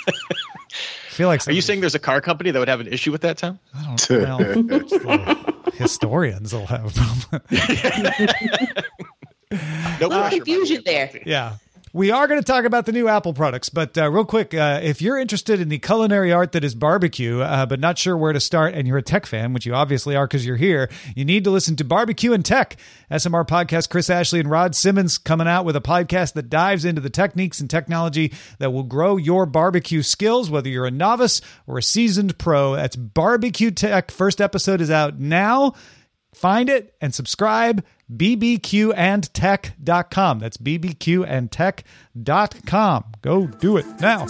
I 0.07 0.12
feel 1.09 1.27
like 1.27 1.47
Are 1.47 1.51
you 1.51 1.62
saying 1.62 1.81
there's 1.81 1.95
a 1.95 2.00
car 2.00 2.21
company 2.21 2.51
that 2.51 2.59
would 2.59 2.67
have 2.69 2.79
an 2.79 2.88
issue 2.88 3.12
with 3.12 3.21
that, 3.21 3.38
Tom? 3.38 3.59
I 3.75 3.83
don't 3.83 5.05
well, 5.05 5.53
historians 5.73 6.53
will 6.53 6.67
have 6.67 6.85
a 6.85 7.39
problem. 7.50 8.83
No 10.00 10.07
Little 10.07 10.21
pressure, 10.21 10.38
confusion 10.38 10.81
there. 10.83 11.12
Yeah. 11.27 11.57
We 11.95 12.09
are 12.09 12.27
going 12.27 12.39
to 12.39 12.43
talk 12.43 12.65
about 12.65 12.88
the 12.88 12.91
new 12.91 13.07
Apple 13.07 13.35
products, 13.35 13.69
but 13.69 13.95
uh, 14.00 14.09
real 14.09 14.25
quick, 14.25 14.55
uh, 14.55 14.79
if 14.81 15.00
you're 15.00 15.19
interested 15.19 15.62
in 15.62 15.69
the 15.69 15.77
culinary 15.77 16.33
art 16.33 16.53
that 16.53 16.63
is 16.63 16.73
barbecue, 16.73 17.39
uh, 17.39 17.67
but 17.67 17.79
not 17.79 18.00
sure 18.00 18.17
where 18.17 18.33
to 18.33 18.39
start, 18.39 18.73
and 18.73 18.88
you're 18.88 18.97
a 18.97 19.03
tech 19.03 19.27
fan, 19.27 19.53
which 19.53 19.67
you 19.67 19.75
obviously 19.75 20.15
are 20.15 20.25
because 20.25 20.43
you're 20.43 20.57
here, 20.57 20.89
you 21.15 21.23
need 21.23 21.43
to 21.43 21.51
listen 21.51 21.75
to 21.75 21.83
Barbecue 21.83 22.33
and 22.33 22.43
Tech. 22.43 22.77
SMR 23.12 23.47
podcast, 23.47 23.89
Chris 23.89 24.09
Ashley 24.09 24.39
and 24.39 24.50
Rod 24.50 24.73
Simmons 24.73 25.19
coming 25.19 25.47
out 25.47 25.65
with 25.65 25.75
a 25.75 25.81
podcast 25.81 26.33
that 26.33 26.50
dives 26.50 26.83
into 26.83 27.00
the 27.00 27.12
techniques 27.12 27.59
and 27.59 27.69
technology 27.69 28.33
that 28.57 28.73
will 28.73 28.81
grow 28.81 29.17
your 29.17 29.45
barbecue 29.45 30.01
skills, 30.01 30.50
whether 30.50 30.69
you're 30.69 30.88
a 30.88 30.91
novice 30.91 31.41
or 31.67 31.77
a 31.77 31.83
seasoned 31.83 32.39
pro. 32.39 32.75
That's 32.75 32.95
Barbecue 32.95 33.69
Tech. 33.69 34.09
First 34.09 34.41
episode 34.41 34.81
is 34.81 34.89
out 34.89 35.19
now. 35.19 35.75
Find 36.33 36.71
it 36.71 36.95
and 37.00 37.13
subscribe. 37.13 37.85
bbqandtech.com. 38.17 40.39
That's 40.39 40.58
bbqandtech.com. 40.58 43.03
Go 43.22 43.46
do 43.48 43.77
it 43.77 43.86
now. 44.00 44.25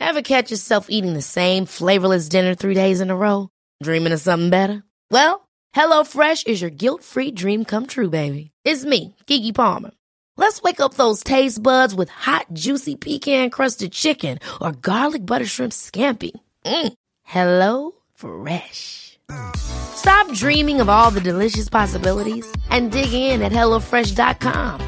Ever 0.00 0.22
catch 0.22 0.50
yourself 0.50 0.86
eating 0.90 1.14
the 1.14 1.22
same 1.22 1.66
flavorless 1.66 2.28
dinner 2.28 2.54
three 2.54 2.74
days 2.74 3.00
in 3.00 3.10
a 3.10 3.16
row? 3.16 3.48
Dreaming 3.82 4.12
of 4.12 4.20
something 4.20 4.50
better? 4.50 4.84
Well, 5.10 5.48
HelloFresh 5.74 6.46
is 6.46 6.60
your 6.60 6.70
guilt-free 6.70 7.32
dream 7.32 7.64
come 7.64 7.86
true, 7.86 8.10
baby. 8.10 8.50
It's 8.64 8.84
me, 8.84 9.16
Keke 9.26 9.54
Palmer. 9.54 9.90
Let's 10.36 10.60
wake 10.62 10.80
up 10.80 10.94
those 10.94 11.22
taste 11.24 11.62
buds 11.62 11.94
with 11.94 12.08
hot, 12.10 12.46
juicy 12.52 12.96
pecan-crusted 12.96 13.92
chicken 13.92 14.40
or 14.60 14.72
garlic 14.72 15.24
butter 15.24 15.46
shrimp 15.46 15.72
scampi. 15.72 16.32
Mm. 16.66 16.92
Hello 17.22 17.92
Fresh. 18.14 19.18
Stop 19.56 20.30
dreaming 20.32 20.80
of 20.80 20.88
all 20.88 21.10
the 21.10 21.20
delicious 21.20 21.68
possibilities 21.68 22.46
and 22.70 22.90
dig 22.92 23.12
in 23.12 23.42
at 23.42 23.52
HelloFresh.com. 23.52 24.80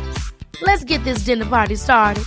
Let's 0.63 0.85
get 0.85 1.03
this 1.05 1.19
dinner 1.21 1.47
party 1.47 1.77
started. 1.77 2.25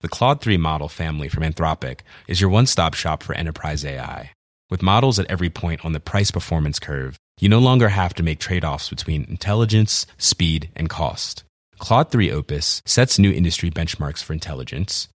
The 0.00 0.10
Claude 0.10 0.40
3 0.40 0.56
model 0.56 0.88
family 0.88 1.28
from 1.28 1.42
Anthropic 1.42 2.00
is 2.28 2.40
your 2.40 2.50
one 2.50 2.66
stop 2.66 2.94
shop 2.94 3.22
for 3.24 3.34
enterprise 3.34 3.84
AI. 3.84 4.30
With 4.70 4.82
models 4.82 5.18
at 5.18 5.26
every 5.28 5.50
point 5.50 5.84
on 5.84 5.92
the 5.92 6.00
price 6.00 6.30
performance 6.30 6.78
curve, 6.78 7.16
you 7.40 7.48
no 7.48 7.58
longer 7.58 7.88
have 7.88 8.14
to 8.14 8.22
make 8.22 8.38
trade 8.38 8.64
offs 8.64 8.88
between 8.88 9.24
intelligence, 9.24 10.06
speed, 10.18 10.70
and 10.76 10.88
cost. 10.88 11.44
Claude 11.78 12.10
3 12.10 12.30
Opus 12.30 12.82
sets 12.84 13.18
new 13.18 13.32
industry 13.32 13.70
benchmarks 13.70 14.22
for 14.22 14.32
intelligence. 14.32 15.08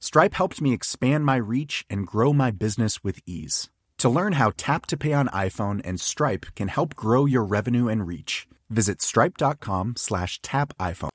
Stripe 0.00 0.34
helped 0.34 0.60
me 0.60 0.72
expand 0.72 1.24
my 1.24 1.36
reach 1.36 1.84
and 1.88 2.06
grow 2.06 2.32
my 2.32 2.50
business 2.50 3.02
with 3.02 3.18
ease. 3.26 3.70
To 3.98 4.08
learn 4.08 4.34
how 4.34 4.52
Tap 4.56 4.86
to 4.86 4.96
Pay 4.96 5.14
on 5.14 5.28
iPhone 5.28 5.80
and 5.84 5.98
Stripe 5.98 6.46
can 6.54 6.68
help 6.68 6.94
grow 6.94 7.24
your 7.24 7.44
revenue 7.44 7.88
and 7.88 8.06
reach, 8.06 8.46
visit 8.68 9.00
stripe.com 9.00 9.94
slash 9.96 10.38
tap 10.42 10.74
iPhone. 10.78 11.08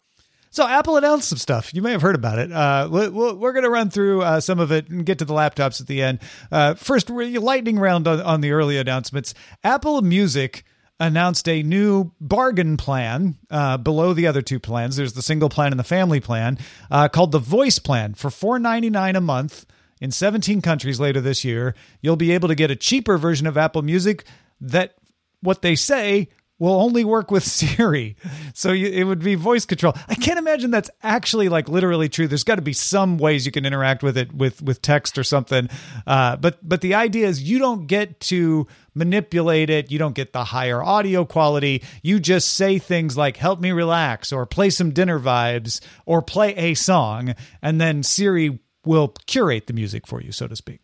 So 0.49 0.67
Apple 0.67 0.97
announced 0.97 1.29
some 1.29 1.37
stuff. 1.37 1.73
You 1.73 1.81
may 1.81 1.91
have 1.91 2.01
heard 2.01 2.15
about 2.15 2.39
it. 2.39 2.51
Uh, 2.51 2.89
we- 2.91 3.07
we're 3.09 3.53
going 3.53 3.63
to 3.63 3.69
run 3.69 3.89
through 3.89 4.23
uh, 4.23 4.41
some 4.41 4.59
of 4.59 4.71
it 4.71 4.89
and 4.89 5.05
get 5.05 5.19
to 5.19 5.25
the 5.25 5.33
laptops 5.33 5.79
at 5.79 5.87
the 5.87 6.01
end. 6.01 6.19
Uh, 6.51 6.73
first, 6.73 7.09
lightning 7.09 7.79
round 7.79 8.07
on, 8.07 8.19
on 8.19 8.41
the 8.41 8.51
early 8.51 8.77
announcements. 8.77 9.33
Apple 9.63 10.01
Music 10.01 10.65
announced 11.01 11.49
a 11.49 11.63
new 11.63 12.11
bargain 12.21 12.77
plan 12.77 13.35
uh, 13.49 13.75
below 13.77 14.13
the 14.13 14.27
other 14.27 14.43
two 14.43 14.59
plans. 14.59 14.95
There's 14.95 15.13
the 15.13 15.23
single 15.23 15.49
plan 15.49 15.73
and 15.73 15.79
the 15.79 15.83
family 15.83 16.19
plan 16.19 16.59
uh, 16.91 17.09
called 17.09 17.31
the 17.31 17.39
Voice 17.39 17.79
Plan 17.79 18.13
for 18.13 18.29
$4.99 18.29 19.17
a 19.17 19.21
month 19.21 19.65
in 19.99 20.11
17 20.11 20.61
countries 20.61 20.99
later 20.99 21.19
this 21.19 21.43
year. 21.43 21.73
You'll 22.01 22.17
be 22.17 22.31
able 22.31 22.49
to 22.49 22.55
get 22.55 22.69
a 22.69 22.75
cheaper 22.75 23.17
version 23.17 23.47
of 23.47 23.57
Apple 23.57 23.81
Music 23.81 24.25
that 24.61 24.93
what 25.41 25.63
they 25.63 25.75
say 25.75 26.29
will 26.61 26.79
only 26.79 27.03
work 27.03 27.31
with 27.31 27.43
Siri. 27.59 28.15
So 28.53 28.71
you, 28.71 28.87
it 28.87 29.03
would 29.03 29.19
be 29.19 29.33
voice 29.33 29.65
control. 29.65 29.93
I 30.07 30.13
can't 30.13 30.37
imagine 30.37 30.69
that's 30.69 30.91
actually 31.01 31.49
like 31.49 31.67
literally 31.67 32.07
true. 32.07 32.27
There's 32.27 32.43
got 32.43 32.55
to 32.55 32.61
be 32.61 32.71
some 32.71 33.17
ways 33.17 33.47
you 33.47 33.51
can 33.51 33.65
interact 33.65 34.03
with 34.03 34.15
it 34.15 34.31
with 34.33 34.61
with 34.61 34.81
text 34.81 35.17
or 35.17 35.23
something. 35.23 35.69
Uh, 36.05 36.35
but 36.37 36.57
but 36.61 36.81
the 36.81 36.93
idea 36.93 37.27
is 37.27 37.41
you 37.41 37.57
don't 37.57 37.87
get 37.87 38.19
to 38.21 38.67
manipulate 38.93 39.71
it. 39.71 39.91
You 39.91 39.97
don't 39.97 40.13
get 40.13 40.33
the 40.33 40.43
higher 40.43 40.83
audio 40.83 41.25
quality. 41.25 41.83
You 42.03 42.19
just 42.19 42.53
say 42.53 42.77
things 42.77 43.17
like 43.17 43.37
"help 43.37 43.59
me 43.59 43.71
relax" 43.71 44.31
or 44.31 44.45
"play 44.45 44.69
some 44.69 44.91
dinner 44.91 45.19
vibes" 45.19 45.81
or 46.05 46.21
"play 46.21 46.55
a 46.55 46.75
song," 46.75 47.33
and 47.63 47.81
then 47.81 48.03
Siri 48.03 48.59
will 48.85 49.15
curate 49.25 49.65
the 49.65 49.73
music 49.73 50.05
for 50.05 50.21
you, 50.21 50.31
so 50.31 50.47
to 50.47 50.55
speak. 50.55 50.81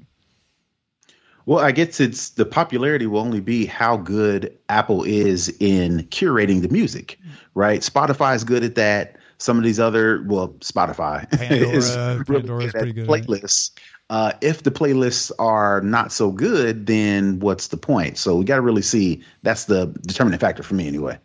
Well, 1.47 1.63
I 1.63 1.71
guess 1.71 2.01
it's 2.01 2.31
the 2.31 2.45
popularity 2.45 3.07
will 3.07 3.21
only 3.21 3.39
be 3.39 3.65
how 3.65 3.95
good 3.95 4.57
Apple 4.67 5.03
is 5.05 5.47
in 5.62 5.99
curating 6.10 6.62
the 6.62 6.67
music, 6.67 7.17
right? 7.55 7.79
Spotify 7.79 8.36
is 8.36 8.43
good 8.43 8.65
at 8.65 8.75
that. 8.75 9.15
Some 9.38 9.57
of 9.57 9.63
these 9.63 9.79
other, 9.79 10.25
well, 10.27 10.49
Spotify 10.60 11.29
Pandora- 11.39 11.69
is 11.69 11.95
really 11.95 12.41
Pandora's 12.41 12.65
good 12.65 12.73
pretty 12.73 12.91
good 12.91 13.07
playlists. 13.07 13.71
Uh, 14.10 14.33
if 14.41 14.63
the 14.63 14.71
playlists 14.71 15.31
are 15.39 15.79
not 15.79 16.12
so 16.12 16.31
good, 16.31 16.86
then 16.86 17.39
what's 17.39 17.69
the 17.69 17.77
point? 17.77 18.17
So 18.17 18.36
we 18.36 18.43
got 18.43 18.57
to 18.57 18.62
really 18.62 18.81
see. 18.81 19.23
That's 19.43 19.65
the 19.65 19.86
determining 20.01 20.39
factor 20.39 20.63
for 20.63 20.75
me, 20.75 20.86
anyway. 20.86 21.17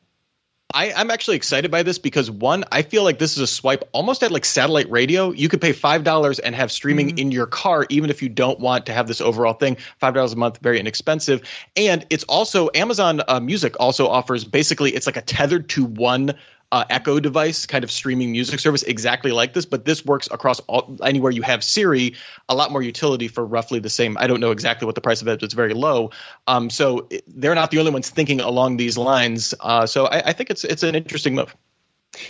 I, 0.75 0.93
I'm 0.93 1.11
actually 1.11 1.37
excited 1.37 1.71
by 1.71 1.83
this 1.83 1.99
because 1.99 2.31
one, 2.31 2.65
I 2.73 2.83
feel 2.83 3.05
like 3.05 3.19
this 3.19 3.33
is 3.33 3.39
a 3.39 3.47
swipe 3.47 3.89
almost 3.93 4.23
at 4.23 4.31
like 4.31 4.45
satellite 4.45 4.91
radio. 4.91 5.31
You 5.31 5.49
could 5.49 5.61
pay 5.61 5.73
five 5.73 6.05
dollars 6.05 6.39
and 6.39 6.55
have 6.55 6.73
streaming 6.73 7.19
in 7.19 7.31
your 7.31 7.47
car, 7.47 7.87
even 7.89 8.11
if 8.11 8.23
you 8.23 8.29
don't 8.29 8.59
want 8.61 8.87
to 8.87 8.93
have 8.93 9.07
this 9.07 9.21
overall 9.21 9.55
thing. 9.55 9.77
Five 9.99 10.15
dollars 10.15 10.33
a 10.33 10.37
month, 10.37 10.59
very 10.59 10.81
inexpensive, 10.81 11.43
and 11.77 12.07
it's 12.11 12.25
also 12.25 12.71
Amazon 12.75 13.23
uh, 13.29 13.41
Music 13.41 13.75
also 13.81 14.09
offers 14.09 14.45
basically 14.45 14.91
it's 14.93 15.07
like 15.07 15.17
a 15.17 15.23
tethered 15.23 15.69
to 15.71 15.85
one. 15.85 16.35
Uh, 16.73 16.85
Echo 16.89 17.21
device, 17.21 17.67
kind 17.67 17.85
of 17.85 17.91
streaming 17.91 18.33
music 18.33 18.59
service, 18.59 18.83
exactly 18.85 19.31
like 19.31 19.53
this, 19.53 19.67
but 19.67 19.85
this 19.85 20.05
works 20.07 20.27
across 20.31 20.59
all, 20.61 20.97
anywhere 21.05 21.31
you 21.31 21.43
have 21.43 21.63
Siri. 21.63 22.15
A 22.49 22.55
lot 22.55 22.73
more 22.73 22.83
utility 22.83 23.29
for 23.29 23.45
roughly 23.45 23.79
the 23.79 23.91
same. 23.91 24.17
I 24.19 24.27
don't 24.27 24.41
know 24.41 24.53
exactly 24.53 24.87
what 24.87 24.95
the 24.95 25.03
price 25.03 25.21
of 25.21 25.29
it. 25.29 25.39
But 25.39 25.45
it's 25.45 25.55
very 25.55 25.75
low. 25.75 26.11
Um, 26.47 26.71
so 26.71 27.09
they're 27.27 27.55
not 27.55 27.71
the 27.71 27.79
only 27.79 27.93
ones 27.93 28.09
thinking 28.09 28.41
along 28.41 28.79
these 28.79 28.97
lines. 28.97 29.53
Uh, 29.61 29.87
so 29.87 30.07
I, 30.07 30.31
I 30.31 30.33
think 30.33 30.49
it's 30.49 30.65
it's 30.65 30.83
an 30.83 30.95
interesting 30.95 31.35
move. 31.35 31.55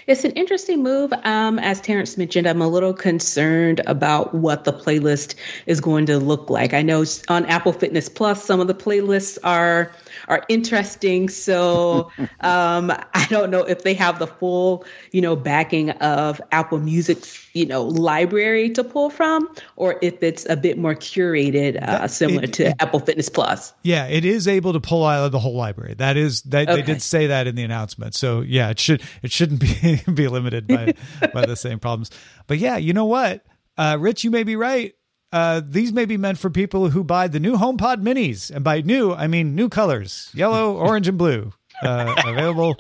It's 0.07 0.25
an 0.25 0.31
interesting 0.33 0.83
move. 0.83 1.12
Um, 1.25 1.59
as 1.59 1.81
Terrence 1.81 2.16
mentioned, 2.16 2.47
I'm 2.47 2.62
a 2.62 2.68
little 2.68 2.95
concerned 2.95 3.81
about 3.87 4.33
what 4.33 4.64
the 4.64 4.73
playlist 4.73 5.35
is 5.66 5.81
going 5.81 6.07
to 6.07 6.18
look 6.18 6.51
like. 6.51 6.73
I 6.73 6.83
know 6.83 7.05
on 7.29 7.47
Apple 7.47 7.73
Fitness 7.73 8.09
Plus, 8.09 8.45
some 8.45 8.61
of 8.61 8.68
the 8.68 8.75
playlists 8.75 9.38
are 9.42 9.92
are 10.29 10.45
interesting. 10.49 11.29
So 11.29 12.11
um, 12.40 12.90
I 12.90 13.27
don't 13.29 13.51
know 13.51 13.64
if 13.64 13.83
they 13.83 13.95
have 13.95 14.18
the 14.18 14.27
full, 14.27 14.85
you 15.11 15.21
know, 15.21 15.35
backing 15.35 15.90
of 15.90 16.40
Apple 16.53 16.79
Music's, 16.79 17.49
you 17.53 17.66
know, 17.66 17.85
library 17.85 18.71
to 18.71 18.85
pull 18.85 19.11
from, 19.11 19.53
or 19.77 19.99
if 20.01 20.23
it's 20.23 20.47
a 20.49 20.57
bit 20.57 20.79
more 20.79 20.95
curated, 20.95 21.83
uh, 21.83 22.07
similar 22.07 22.45
it, 22.45 22.53
to 22.55 22.68
it, 22.68 22.77
Apple 22.79 23.01
Fitness 23.01 23.29
Plus. 23.29 23.73
Yeah, 23.83 24.07
it 24.07 24.25
is 24.25 24.47
able 24.47 24.73
to 24.75 24.81
pull 24.81 25.05
out 25.05 25.27
of 25.27 25.33
the 25.33 25.38
whole 25.40 25.57
library. 25.57 25.95
That 25.95 26.16
is 26.16 26.42
that 26.42 26.68
okay. 26.68 26.81
they 26.81 26.87
did 26.87 27.03
say 27.03 27.27
that 27.29 27.47
in 27.47 27.57
the 27.57 27.64
announcement. 27.64 28.14
So 28.14 28.42
yeah, 28.42 28.71
it 28.71 28.79
should 28.79 29.03
it 29.23 29.33
shouldn't 29.33 29.61
be 29.61 29.71
be 30.14 30.28
limited 30.28 30.66
by 30.66 30.94
by 31.32 31.46
the 31.46 31.56
same 31.56 31.78
problems. 31.78 32.11
But 32.46 32.58
yeah, 32.58 32.76
you 32.76 32.92
know 32.92 33.06
what, 33.06 33.44
uh, 33.76 33.96
Rich, 34.00 34.24
you 34.24 34.30
may 34.30 34.42
be 34.42 34.56
right 34.56 34.94
uh, 35.32 35.62
these 35.64 35.92
may 35.92 36.04
be 36.04 36.16
meant 36.16 36.38
for 36.38 36.50
people 36.50 36.90
who 36.90 37.02
buy 37.02 37.26
the 37.26 37.40
new 37.40 37.56
HomePod 37.56 38.02
minis. 38.02 38.50
And 38.50 38.62
by 38.62 38.82
new, 38.82 39.12
I 39.12 39.26
mean 39.26 39.54
new 39.54 39.68
colors 39.68 40.30
yellow, 40.35 40.76
orange, 40.76 41.08
and 41.08 41.18
blue. 41.18 41.52
Uh, 41.82 42.14
available 42.26 42.76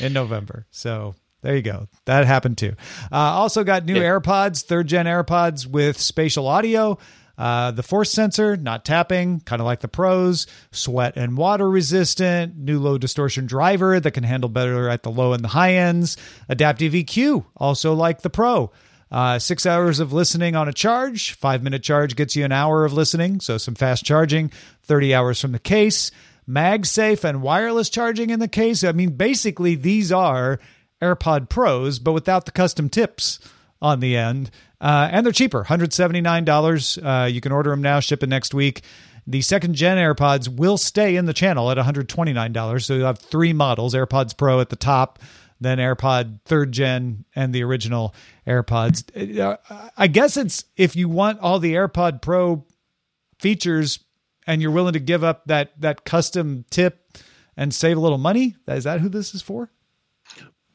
in 0.00 0.12
November. 0.12 0.66
So 0.70 1.14
there 1.42 1.56
you 1.56 1.62
go. 1.62 1.88
That 2.06 2.26
happened 2.26 2.56
too. 2.56 2.74
Uh, 3.12 3.16
also 3.16 3.64
got 3.64 3.84
new 3.84 3.96
yeah. 3.96 4.02
AirPods, 4.02 4.64
third 4.64 4.86
gen 4.86 5.06
AirPods 5.06 5.66
with 5.66 6.00
spatial 6.00 6.46
audio. 6.46 6.96
Uh, 7.38 7.70
the 7.70 7.82
force 7.82 8.10
sensor, 8.10 8.56
not 8.56 8.84
tapping, 8.84 9.40
kind 9.40 9.60
of 9.60 9.66
like 9.66 9.80
the 9.80 9.88
pros, 9.88 10.46
sweat 10.72 11.16
and 11.16 11.36
water 11.36 11.68
resistant, 11.68 12.56
new 12.56 12.78
low 12.78 12.96
distortion 12.96 13.46
driver 13.46 14.00
that 14.00 14.12
can 14.12 14.24
handle 14.24 14.48
better 14.48 14.88
at 14.88 15.02
the 15.02 15.10
low 15.10 15.32
and 15.32 15.44
the 15.44 15.48
high 15.48 15.74
ends, 15.74 16.16
adaptive 16.48 16.94
EQ, 16.94 17.44
also 17.56 17.92
like 17.92 18.22
the 18.22 18.30
pro. 18.30 18.70
Uh, 19.10 19.38
six 19.38 19.66
hours 19.66 20.00
of 20.00 20.12
listening 20.12 20.56
on 20.56 20.68
a 20.68 20.72
charge. 20.72 21.34
Five 21.34 21.62
minute 21.62 21.82
charge 21.82 22.16
gets 22.16 22.34
you 22.34 22.44
an 22.44 22.52
hour 22.52 22.84
of 22.84 22.92
listening, 22.92 23.40
so 23.40 23.56
some 23.58 23.74
fast 23.74 24.04
charging. 24.04 24.50
30 24.84 25.14
hours 25.14 25.40
from 25.40 25.52
the 25.52 25.58
case. 25.58 26.10
MagSafe 26.48 27.24
and 27.24 27.42
wireless 27.42 27.88
charging 27.88 28.30
in 28.30 28.40
the 28.40 28.48
case. 28.48 28.82
I 28.82 28.92
mean, 28.92 29.10
basically, 29.10 29.74
these 29.74 30.10
are 30.10 30.58
AirPod 31.02 31.48
Pros, 31.48 31.98
but 31.98 32.12
without 32.12 32.46
the 32.46 32.52
custom 32.52 32.88
tips 32.88 33.38
on 33.80 34.00
the 34.00 34.16
end. 34.16 34.50
Uh, 34.80 35.08
and 35.10 35.24
they're 35.24 35.32
cheaper 35.32 35.64
$179. 35.64 37.24
Uh, 37.24 37.26
you 37.26 37.40
can 37.40 37.52
order 37.52 37.70
them 37.70 37.82
now, 37.82 38.00
shipping 38.00 38.30
next 38.30 38.54
week. 38.54 38.82
The 39.26 39.40
second 39.42 39.74
gen 39.74 39.96
AirPods 39.96 40.48
will 40.48 40.78
stay 40.78 41.16
in 41.16 41.26
the 41.26 41.32
channel 41.32 41.70
at 41.70 41.78
$129. 41.78 42.84
So 42.84 42.94
you'll 42.94 43.06
have 43.06 43.18
three 43.18 43.52
models 43.52 43.94
AirPods 43.94 44.36
Pro 44.36 44.60
at 44.60 44.68
the 44.68 44.76
top, 44.76 45.18
then 45.60 45.78
AirPod 45.78 46.40
third 46.44 46.70
gen 46.70 47.24
and 47.34 47.52
the 47.52 47.64
original 47.64 48.14
AirPods. 48.46 49.40
Uh, 49.40 49.88
I 49.96 50.06
guess 50.06 50.36
it's 50.36 50.64
if 50.76 50.94
you 50.94 51.08
want 51.08 51.40
all 51.40 51.58
the 51.58 51.74
AirPod 51.74 52.22
Pro 52.22 52.64
features 53.38 53.98
and 54.46 54.62
you're 54.62 54.70
willing 54.70 54.92
to 54.92 55.00
give 55.00 55.24
up 55.24 55.46
that 55.46 55.80
that 55.80 56.04
custom 56.04 56.64
tip 56.70 57.18
and 57.56 57.74
save 57.74 57.96
a 57.96 58.00
little 58.00 58.18
money. 58.18 58.54
Is 58.68 58.84
that 58.84 59.00
who 59.00 59.08
this 59.08 59.34
is 59.34 59.42
for? 59.42 59.70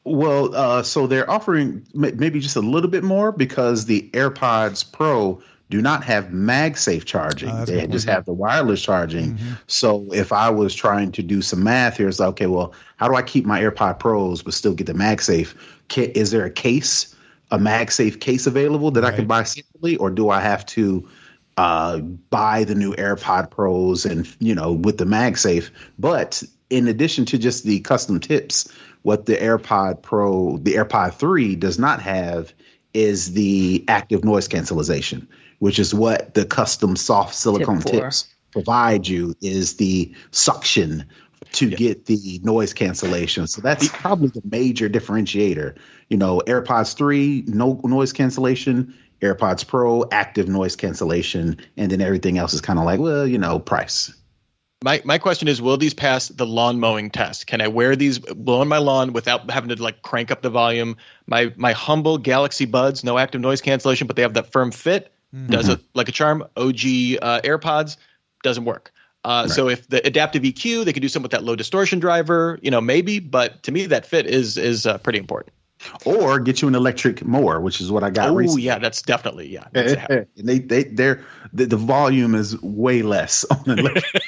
Well, 0.04 0.54
uh, 0.54 0.82
so 0.82 1.06
they're 1.06 1.30
offering 1.30 1.86
maybe 1.94 2.40
just 2.40 2.56
a 2.56 2.60
little 2.60 2.90
bit 2.90 3.04
more 3.04 3.30
because 3.30 3.86
the 3.86 4.10
AirPods 4.12 4.90
Pro 4.90 5.40
do 5.70 5.80
not 5.80 6.04
have 6.04 6.26
MagSafe 6.26 7.04
charging. 7.04 7.50
Oh, 7.50 7.64
they 7.64 7.86
just 7.86 8.06
have 8.06 8.26
the 8.26 8.32
wireless 8.34 8.82
charging. 8.82 9.34
Mm-hmm. 9.34 9.52
So 9.68 10.06
if 10.12 10.30
I 10.30 10.50
was 10.50 10.74
trying 10.74 11.12
to 11.12 11.22
do 11.22 11.40
some 11.40 11.62
math 11.62 11.96
here, 11.96 12.08
it's 12.08 12.20
like, 12.20 12.28
okay, 12.30 12.46
well, 12.46 12.74
how 12.96 13.08
do 13.08 13.14
I 13.14 13.22
keep 13.22 13.46
my 13.46 13.62
AirPod 13.62 13.98
Pros 13.98 14.42
but 14.42 14.52
still 14.52 14.74
get 14.74 14.86
the 14.86 14.92
MagSafe? 14.92 15.54
Is 15.96 16.30
there 16.30 16.44
a 16.44 16.50
case, 16.50 17.16
a 17.50 17.58
MagSafe 17.58 18.20
case 18.20 18.46
available 18.46 18.90
that 18.90 19.02
right. 19.02 19.14
I 19.14 19.16
can 19.16 19.26
buy 19.26 19.44
separately, 19.44 19.96
or 19.96 20.10
do 20.10 20.28
I 20.28 20.40
have 20.40 20.66
to 20.66 21.08
uh, 21.56 21.98
buy 21.98 22.64
the 22.64 22.74
new 22.74 22.92
AirPod 22.96 23.50
Pros 23.50 24.04
and 24.04 24.28
you 24.40 24.54
know 24.54 24.72
with 24.72 24.98
the 24.98 25.06
MagSafe? 25.06 25.70
But 25.98 26.42
in 26.72 26.88
addition 26.88 27.24
to 27.26 27.38
just 27.38 27.64
the 27.64 27.80
custom 27.80 28.18
tips, 28.20 28.72
what 29.02 29.26
the 29.26 29.36
AirPod 29.36 30.02
Pro, 30.02 30.58
the 30.58 30.74
AirPod 30.74 31.14
3 31.14 31.56
does 31.56 31.78
not 31.78 32.00
have 32.02 32.52
is 32.94 33.32
the 33.32 33.84
active 33.88 34.24
noise 34.24 34.48
cancellation 34.48 35.28
which 35.62 35.78
is 35.78 35.94
what 35.94 36.34
the 36.34 36.44
custom 36.44 36.96
soft 36.96 37.36
silicone 37.36 37.78
Tip 37.78 37.92
tips 37.92 38.26
provide 38.50 39.06
you, 39.06 39.32
is 39.40 39.76
the 39.76 40.12
suction 40.32 41.04
to 41.52 41.68
yeah. 41.68 41.76
get 41.76 42.06
the 42.06 42.40
noise 42.42 42.74
cancellation. 42.74 43.46
So 43.46 43.60
that's 43.60 43.86
probably 43.86 44.30
the 44.30 44.42
major 44.44 44.90
differentiator. 44.90 45.78
You 46.08 46.16
know, 46.16 46.42
AirPods 46.48 46.96
3, 46.96 47.44
no 47.46 47.80
noise 47.84 48.12
cancellation, 48.12 48.92
AirPods 49.20 49.64
Pro, 49.64 50.04
active 50.10 50.48
noise 50.48 50.74
cancellation, 50.74 51.58
and 51.76 51.92
then 51.92 52.00
everything 52.00 52.38
else 52.38 52.54
is 52.54 52.60
kind 52.60 52.80
of 52.80 52.84
like, 52.84 52.98
well, 52.98 53.24
you 53.24 53.38
know, 53.38 53.60
price. 53.60 54.12
My 54.82 55.00
my 55.04 55.18
question 55.18 55.48
is, 55.48 55.62
will 55.62 55.76
these 55.76 55.94
pass 55.94 56.28
the 56.28 56.46
lawn 56.46 56.80
mowing 56.80 57.10
test? 57.10 57.46
Can 57.46 57.60
I 57.60 57.68
wear 57.68 57.96
these 57.96 58.18
blow 58.18 58.60
on 58.60 58.68
my 58.68 58.78
lawn 58.78 59.12
without 59.12 59.50
having 59.50 59.74
to 59.74 59.82
like 59.82 60.02
crank 60.02 60.30
up 60.30 60.42
the 60.42 60.50
volume? 60.50 60.96
My 61.26 61.52
my 61.56 61.72
humble 61.72 62.18
Galaxy 62.18 62.64
Buds, 62.64 63.04
no 63.04 63.18
active 63.18 63.40
noise 63.40 63.60
cancellation, 63.60 64.06
but 64.06 64.16
they 64.16 64.22
have 64.22 64.34
that 64.34 64.52
firm 64.52 64.72
fit. 64.72 65.12
Mm-hmm. 65.34 65.52
Does 65.52 65.68
it 65.68 65.80
like 65.94 66.08
a 66.08 66.12
charm. 66.12 66.42
OG 66.56 66.80
uh, 67.22 67.40
AirPods 67.42 67.96
doesn't 68.42 68.64
work. 68.64 68.92
Uh, 69.24 69.44
right. 69.46 69.50
So 69.50 69.68
if 69.68 69.88
the 69.88 70.04
adaptive 70.06 70.42
EQ, 70.42 70.84
they 70.84 70.92
could 70.92 71.02
do 71.02 71.08
something 71.08 71.24
with 71.24 71.32
that 71.32 71.44
low 71.44 71.54
distortion 71.54 72.00
driver, 72.00 72.58
you 72.60 72.70
know, 72.70 72.80
maybe. 72.80 73.20
But 73.20 73.62
to 73.64 73.72
me, 73.72 73.86
that 73.86 74.04
fit 74.04 74.26
is 74.26 74.58
is 74.58 74.84
uh, 74.84 74.98
pretty 74.98 75.18
important. 75.18 75.54
Or 76.04 76.38
get 76.38 76.62
you 76.62 76.68
an 76.68 76.74
electric 76.74 77.24
mower, 77.24 77.60
which 77.60 77.80
is 77.80 77.90
what 77.90 78.02
I 78.02 78.10
got. 78.10 78.30
Oh 78.30 78.34
recently. 78.34 78.62
yeah, 78.62 78.78
that's 78.78 79.02
definitely 79.02 79.48
yeah. 79.48 79.66
That's 79.72 79.94
they 80.36 80.58
they 80.58 80.84
they're 80.84 81.24
the, 81.52 81.66
the 81.66 81.76
volume 81.76 82.34
is 82.34 82.60
way 82.62 83.02
less 83.02 83.44
on 83.50 83.78
electric. 83.78 84.22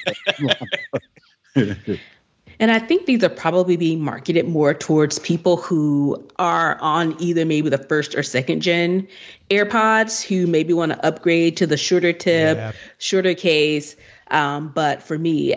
And 2.61 2.71
I 2.71 2.79
think 2.79 3.07
these 3.07 3.23
are 3.25 3.29
probably 3.29 3.77
being 3.77 4.01
marketed 4.01 4.47
more 4.47 4.75
towards 4.75 5.19
people 5.19 5.57
who 5.57 6.25
are 6.39 6.79
on 6.81 7.21
either 7.21 7.45
maybe 7.45 7.69
the 7.69 7.79
first 7.79 8.15
or 8.15 8.23
second 8.23 8.61
gen 8.61 9.09
AirPods 9.51 10.25
who 10.25 10.47
maybe 10.47 10.73
want 10.73 10.93
to 10.93 11.05
upgrade 11.05 11.57
to 11.59 11.67
the 11.67 11.77
shorter 11.77 12.13
tip, 12.13 12.57
yeah. 12.57 12.73
shorter 12.99 13.35
case. 13.35 13.97
Um, 14.31 14.69
but 14.69 15.03
for 15.03 15.19
me, 15.19 15.57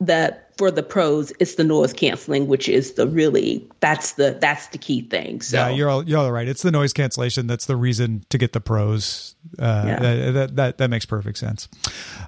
the 0.00 0.36
for 0.62 0.70
the 0.70 0.84
pros, 0.84 1.32
it's 1.40 1.56
the 1.56 1.64
noise 1.64 1.92
canceling, 1.92 2.46
which 2.46 2.68
is 2.68 2.92
the 2.92 3.08
really 3.08 3.68
that's 3.80 4.12
the 4.12 4.38
that's 4.40 4.68
the 4.68 4.78
key 4.78 5.00
thing. 5.02 5.40
So 5.40 5.56
yeah, 5.56 5.70
you're 5.70 5.90
all, 5.90 6.08
you're 6.08 6.20
all 6.20 6.30
right. 6.30 6.46
It's 6.46 6.62
the 6.62 6.70
noise 6.70 6.92
cancellation 6.92 7.48
that's 7.48 7.66
the 7.66 7.74
reason 7.74 8.24
to 8.30 8.38
get 8.38 8.52
the 8.52 8.60
pros. 8.60 9.34
Uh, 9.58 9.82
yeah. 9.84 9.98
that, 9.98 10.32
that 10.34 10.56
that 10.56 10.78
that 10.78 10.88
makes 10.88 11.04
perfect 11.04 11.38
sense. 11.38 11.66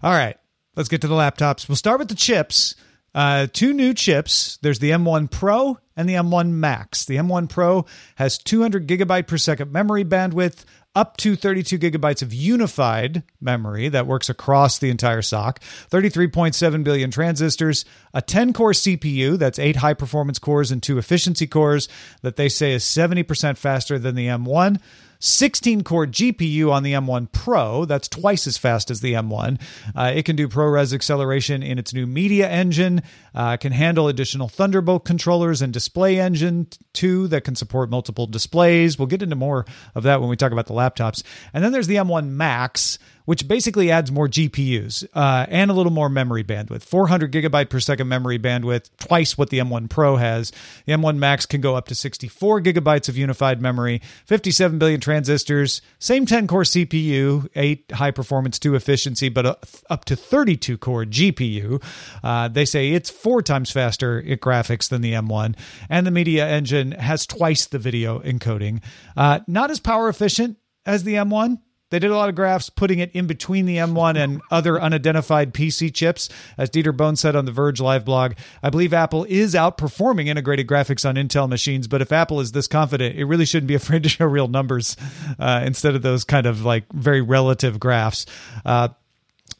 All 0.03 0.11
right, 0.11 0.37
let's 0.75 0.89
get 0.89 1.01
to 1.03 1.07
the 1.07 1.15
laptops. 1.15 1.69
We'll 1.69 1.77
start 1.77 2.01
with 2.01 2.09
the 2.09 2.17
chips. 2.17 2.75
Uh, 3.15 3.47
two 3.53 3.73
new 3.73 3.95
chips. 3.95 4.59
There's 4.63 4.81
the 4.81 4.91
M1 4.91 5.31
Pro 5.31 5.79
and 5.97 6.09
the 6.09 6.15
M1 6.15 6.51
Max. 6.51 7.05
The 7.05 7.15
M1 7.15 7.49
Pro 7.49 7.87
has 8.17 8.37
200 8.39 8.89
gigabyte 8.89 9.29
per 9.29 9.39
second 9.39 9.71
memory 9.71 10.05
bandwidth, 10.05 10.65
up 10.95 11.17
to 11.19 11.35
32 11.37 11.79
gigabytes 11.79 12.23
of 12.23 12.33
unified 12.33 13.23
memory 13.41 13.89
that 13.89 14.07
works 14.07 14.29
across 14.29 14.79
the 14.79 14.91
entire 14.91 15.23
SoC, 15.23 15.61
33.7 15.91 16.85
billion 16.85 17.11
transistors, 17.11 17.85
a 18.13 18.23
10 18.23 18.53
core 18.53 18.73
CPU 18.73 19.37
that's 19.37 19.59
eight 19.59 19.77
high 19.77 19.95
performance 19.95 20.39
cores 20.39 20.71
and 20.71 20.83
two 20.83 20.99
efficiency 20.99 21.47
cores 21.47 21.89
that 22.23 22.37
they 22.37 22.49
say 22.49 22.73
is 22.73 22.85
70% 22.85 23.57
faster 23.57 23.99
than 23.99 24.15
the 24.15 24.27
M1. 24.27 24.81
16 25.19 25.85
core 25.85 26.07
GPU 26.07 26.71
on 26.71 26.83
the 26.83 26.93
M1 26.93 27.33
Pro. 27.33 27.85
That's 27.85 28.09
twice 28.09 28.47
as 28.47 28.59
fast 28.59 28.91
as 28.91 29.01
the 29.01 29.15
M1. 29.15 29.61
Uh, 29.95 30.13
it 30.15 30.25
can 30.25 30.37
do 30.37 30.49
ProRes 30.49 30.93
acceleration 30.93 31.63
in 31.63 31.79
its 31.79 31.95
new 31.95 32.07
media 32.07 32.49
engine, 32.49 33.03
uh, 33.35 33.57
can 33.57 33.73
handle 33.73 34.09
additional 34.09 34.49
Thunderbolt 34.49 35.05
controllers 35.05 35.63
and 35.63 35.73
display 35.73 36.19
engine 36.19 36.67
too 36.93 37.29
that 37.29 37.45
can 37.45 37.57
support 37.57 37.91
multiple 37.91 38.27
displays. 38.27 38.99
We'll 38.99 39.07
get 39.07 39.23
into 39.23 39.37
more 39.37 39.67
of 39.95 40.03
that 40.05 40.21
when 40.21 40.29
we 40.29 40.37
talk 40.37 40.53
about 40.53 40.67
the 40.67 40.75
laptops. 40.75 41.23
And 41.53 41.65
then 41.65 41.73
there's 41.73 41.87
the 41.87 41.97
M1 41.97 42.29
Max 42.29 42.99
which 43.25 43.49
basically 43.49 43.91
adds 43.91 44.13
more 44.13 44.29
GPUs 44.29 45.07
uh, 45.15 45.47
and 45.49 45.71
a 45.71 45.75
little 45.75 45.93
more 45.93 46.09
memory 46.09 46.45
bandwidth. 46.45 46.83
400 46.83 47.33
gigabyte 47.33 47.71
per 47.71 47.81
second 47.81 48.09
memory 48.09 48.39
bandwidth, 48.39 48.91
twice 48.99 49.39
what 49.39 49.51
the 49.51 49.59
M1 49.59 49.89
Pro 49.89 50.17
has. 50.17 50.53
The 50.87 50.93
M1 50.93 51.17
Max 51.17 51.47
can 51.47 51.61
go 51.61 51.75
up 51.75 51.87
to 51.89 51.95
64 51.95 52.61
gigabytes 52.61 53.09
of 53.09 53.17
unified 53.17 53.61
memory, 53.61 54.03
57 54.27 54.79
billion 54.79 55.01
transistors, 55.01 55.81
same 55.99 56.27
10 56.27 56.47
core 56.47 56.63
CPU, 56.63 57.49
8 57.55 57.93
high 57.93 58.11
performance, 58.11 58.59
2 58.59 58.75
efficiency, 58.75 59.29
but 59.29 59.47
uh, 59.47 59.55
up 59.89 60.05
to 60.07 60.17
32 60.17 60.79
core 60.79 61.05
GPU. 61.05 61.83
Uh, 62.23 62.49
they 62.49 62.65
say 62.65 62.91
it's 62.91 63.11
four 63.11 63.43
times 63.43 63.71
faster 63.71 64.19
at 64.19 64.41
graphics 64.41 64.89
than 64.89 65.01
the 65.01 65.13
M1, 65.13 65.57
and 65.89 66.07
the 66.07 66.11
media 66.11 66.47
engine 66.47 66.93
has 66.93 67.27
twice 67.27 67.67
the 67.67 67.79
video 67.79 68.21
encoding. 68.21 68.83
Uh, 69.17 69.41
not 69.47 69.71
as 69.71 69.81
power 69.81 70.09
efficient 70.09 70.59
as 70.87 71.05
the 71.05 71.15
M1 71.15 71.59
They 71.95 72.01
did 72.01 72.11
a 72.11 72.17
lot 72.17 72.29
of 72.29 72.35
graphs 72.35 72.71
putting 72.71 72.99
it 72.99 73.13
in 73.13 73.29
between 73.29 73.67
the 73.67 73.77
M1 73.77 74.17
and 74.17 74.43
other 74.51 74.83
unidentified 74.83 75.55
PC 75.55 75.95
chips. 75.95 76.29
As 76.59 76.69
Dieter 76.69 76.93
Bohn 76.93 77.15
said 77.15 77.37
on 77.37 77.45
the 77.45 77.53
Verge 77.53 77.81
Live 77.81 78.05
blog, 78.05 78.33
I 78.65 78.71
believe 78.71 78.93
Apple 78.93 79.23
is 79.29 79.55
outperforming 79.55 80.27
integrated 80.27 80.67
graphics 80.67 81.09
on 81.09 81.15
Intel 81.15 81.49
machines, 81.49 81.87
but 81.87 82.03
if 82.03 82.11
Apple 82.11 82.41
is 82.41 82.51
this 82.51 82.67
confident, 82.67 83.17
it 83.17 83.27
really 83.27 83.45
shouldn't 83.45 83.69
be 83.69 83.75
afraid 83.77 84.03
to 84.03 84.09
show 84.09 84.25
real 84.27 84.49
numbers 84.49 84.97
uh, 85.39 85.63
instead 85.65 85.95
of 85.95 86.03
those 86.03 86.25
kind 86.25 86.47
of 86.47 86.65
like 86.65 86.93
very 86.93 87.21
relative 87.21 87.79
graphs. 87.79 88.27
Uh, 88.65 88.89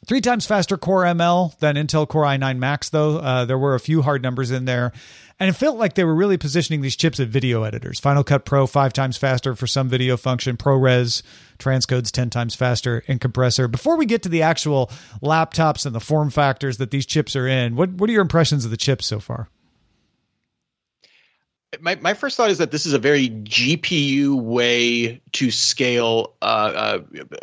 Three 0.05 0.21
times 0.21 0.45
faster 0.45 0.77
Core 0.77 1.03
ML 1.03 1.57
than 1.57 1.75
Intel 1.77 2.07
Core 2.07 2.25
i9 2.25 2.59
Max, 2.59 2.89
though. 2.89 3.17
Uh, 3.17 3.45
there 3.45 3.57
were 3.57 3.73
a 3.73 3.79
few 3.79 4.03
hard 4.03 4.21
numbers 4.21 4.51
in 4.51 4.65
there. 4.65 4.91
And 5.39 5.49
it 5.49 5.53
felt 5.53 5.77
like 5.77 5.95
they 5.95 6.05
were 6.05 6.15
really 6.15 6.37
positioning 6.37 6.79
these 6.79 6.95
chips 6.95 7.19
at 7.19 7.27
video 7.27 7.63
editors. 7.63 7.99
Final 7.99 8.23
Cut 8.23 8.45
Pro, 8.45 8.67
five 8.67 8.93
times 8.93 9.17
faster 9.17 9.53
for 9.53 9.67
some 9.67 9.89
video 9.89 10.15
function. 10.15 10.55
ProRes, 10.55 11.23
transcodes 11.59 12.09
10 12.11 12.29
times 12.29 12.55
faster 12.55 13.03
in 13.07 13.19
compressor. 13.19 13.67
Before 13.67 13.97
we 13.97 14.05
get 14.05 14.23
to 14.23 14.29
the 14.29 14.41
actual 14.41 14.89
laptops 15.21 15.85
and 15.85 15.93
the 15.93 15.99
form 15.99 16.29
factors 16.29 16.77
that 16.77 16.91
these 16.91 17.05
chips 17.05 17.35
are 17.35 17.47
in, 17.47 17.75
what, 17.75 17.91
what 17.91 18.09
are 18.09 18.13
your 18.13 18.21
impressions 18.21 18.63
of 18.63 18.71
the 18.71 18.77
chips 18.77 19.05
so 19.05 19.19
far? 19.19 19.49
My, 21.81 21.95
my 21.95 22.13
first 22.13 22.37
thought 22.37 22.49
is 22.49 22.57
that 22.57 22.71
this 22.71 22.85
is 22.85 22.93
a 22.93 22.99
very 22.99 23.29
GPU 23.29 24.39
way 24.39 25.21
to 25.33 25.51
scale 25.51 26.33
uh, 26.41 26.45
uh, 26.45 26.99